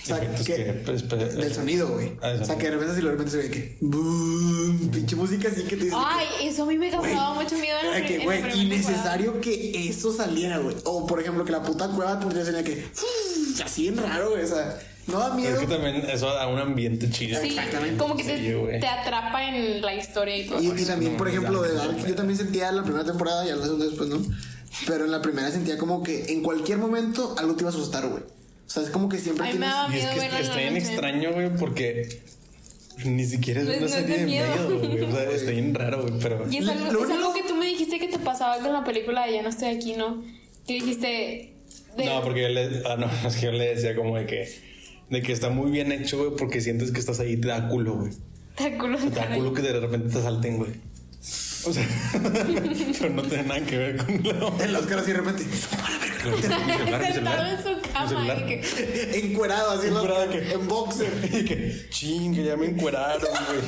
[0.07, 2.13] O sea, que, que, pues, pues, del sonido, güey.
[2.23, 5.17] Ah, o sea, que de repente si lo de repente se ve que boom, pinche
[5.17, 8.19] música así que te dice Ay, eso a mí me causaba mucho miedo en que,
[8.21, 10.77] güey, innecesario que eso saliera, güey.
[10.85, 12.85] O por ejemplo, que la puta cueva tendría que ser que
[13.65, 14.79] así en raro, güey, o sea,
[15.09, 15.61] no da Es miedo.
[15.61, 17.41] que también eso da un ambiente chido.
[17.41, 17.97] Sí, Exactamente.
[17.97, 20.61] como que te, te atrapa en la historia y todo.
[20.63, 23.45] Y, y también, No, por ejemplo, de Dark, yo también sentía en la primera temporada
[23.47, 24.21] y la segunda después, ¿no?
[24.87, 28.07] Pero en la primera sentía como que en cualquier momento algo te iba a asustar,
[28.09, 28.23] güey.
[28.67, 29.75] O sea, es como que siempre Ay, me tienes...
[29.77, 30.87] daba Y es miedo que está la bien noche.
[30.87, 32.21] extraño, güey, porque
[33.05, 34.47] ni siquiera es No es- una no serie de de miedo.
[34.55, 35.03] miedo, güey.
[35.03, 36.47] O sea, está bien raro, güey, pero.
[36.51, 38.85] Y es algo, lo es algo que tú me dijiste que te pasaba con la
[38.85, 40.23] película de Ya no estoy aquí, ¿no?
[40.67, 41.53] Que dijiste.
[41.97, 42.83] de- No, porque yo le.
[42.87, 44.49] Ah, no, es que yo le decía como de que.
[45.11, 47.69] De que está muy bien hecho, güey, porque sientes que estás ahí y te da
[47.69, 48.13] culo, güey.
[48.57, 50.71] Te culo Te da culo que de repente te salten, güey.
[51.65, 51.87] O sea,
[53.01, 54.65] pero no tiene nada que ver con la.
[54.65, 55.45] En los caras y de repente...
[55.45, 55.51] Mi
[57.13, 58.09] Sentado en su cama.
[58.09, 58.39] celular.
[58.41, 61.13] y que- Encuerado así en, los- Encuerado que- en boxer.
[61.33, 63.61] Y que, ching, que ya me encueraron, güey.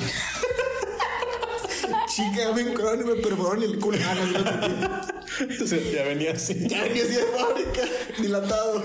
[2.08, 3.98] Chica, me encueraron y me perforaron el culo.
[4.04, 5.64] Ah, no.
[5.64, 6.66] O sea, ya venía así.
[6.68, 7.82] Ya venía así de fábrica,
[8.18, 8.82] dilatado.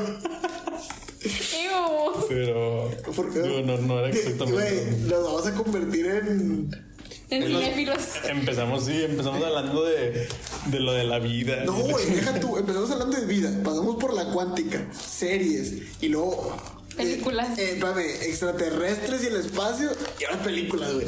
[2.30, 2.92] Pero.
[3.16, 3.40] ¿Por qué?
[3.42, 4.98] digo, no, no era Güey, exactamente.
[5.08, 6.93] nos vamos a convertir en...
[7.36, 7.98] En cinéfilos.
[8.28, 10.28] Empezamos, sí, empezamos hablando de,
[10.68, 11.64] de lo de la vida.
[11.66, 12.58] No, de- güey, deja tú.
[12.58, 13.50] Empezamos hablando de vida.
[13.64, 16.56] Pasamos por la cuántica, series y luego.
[16.92, 17.58] eh, Películas.
[17.58, 21.08] Eh, espérame, extraterrestres y el espacio y ahora películas, güey.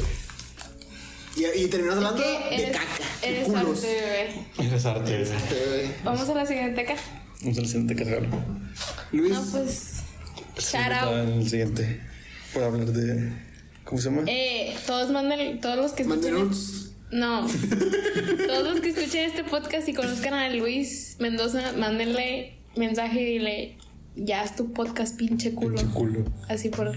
[1.37, 2.87] Y, y terminamos hablando de eres- caca,
[3.21, 3.67] de Eres culos.
[3.83, 4.45] arte, bebé.
[4.69, 5.11] Eres arte.
[5.17, 5.23] güey.
[5.23, 5.95] Eh, güey.
[6.03, 6.95] Vamos a la siguiente acá.
[7.41, 8.25] Vamos al siguiente cargado.
[9.11, 9.91] Luis, No, pues.
[10.57, 11.13] Shout out.
[11.13, 11.99] en el siguiente.
[12.53, 13.31] Por hablar de.
[13.85, 14.23] ¿Cómo se llama?
[14.27, 16.33] Eh, todos manden, todos los que escuchen.
[16.33, 16.81] Manderuts.
[17.11, 17.45] No.
[18.47, 23.77] Todos los que escuchen este podcast y conozcan a Luis Mendoza, mándenle mensaje y dile,
[24.15, 25.75] ya es tu podcast, pinche culo.
[25.77, 26.25] Pinche culo.
[26.49, 26.87] Así por.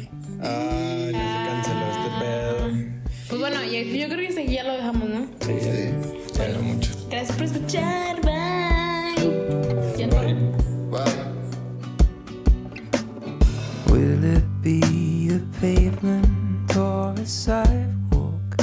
[0.41, 2.89] Ah, ya se canceló este pedo.
[3.29, 5.27] Pues bueno, ya- yo creo que aquí ya lo dejamos, ¿no?
[5.41, 5.91] Sí, sí.
[6.37, 6.91] Ya no mucho.
[7.11, 8.21] Gracias por escuchar.
[8.23, 9.25] Bye.
[10.07, 10.91] No.
[10.91, 11.15] Bye.
[13.93, 16.28] Will it be a pavement
[17.29, 18.57] sidewalk.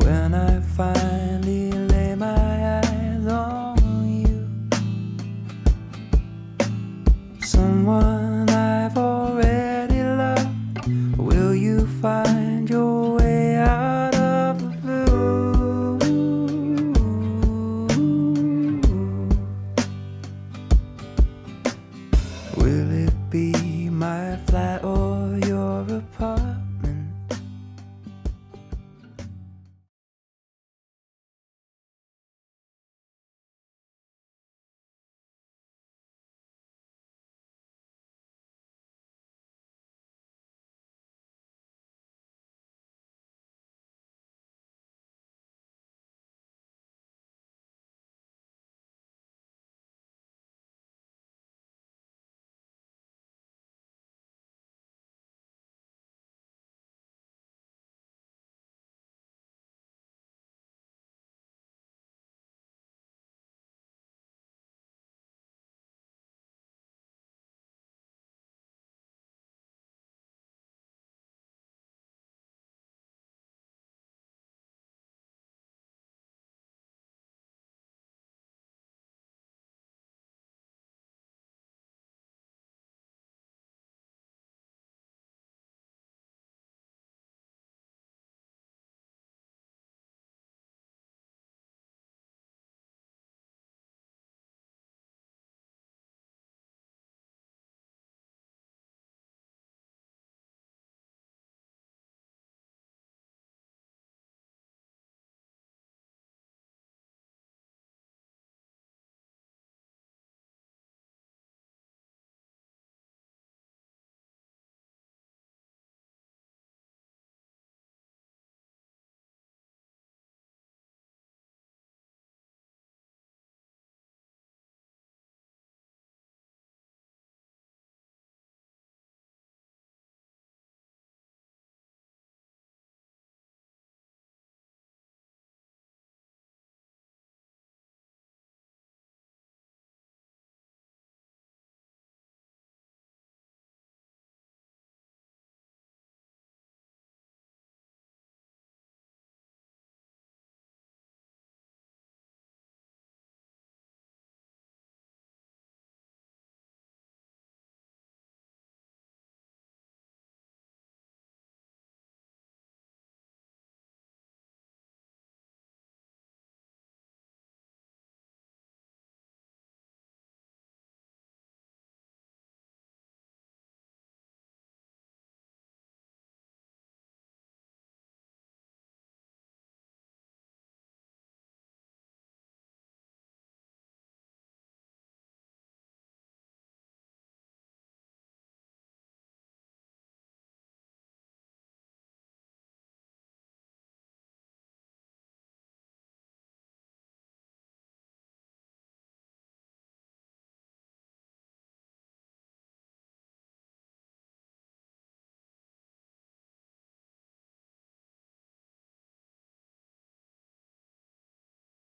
[0.00, 1.27] When I find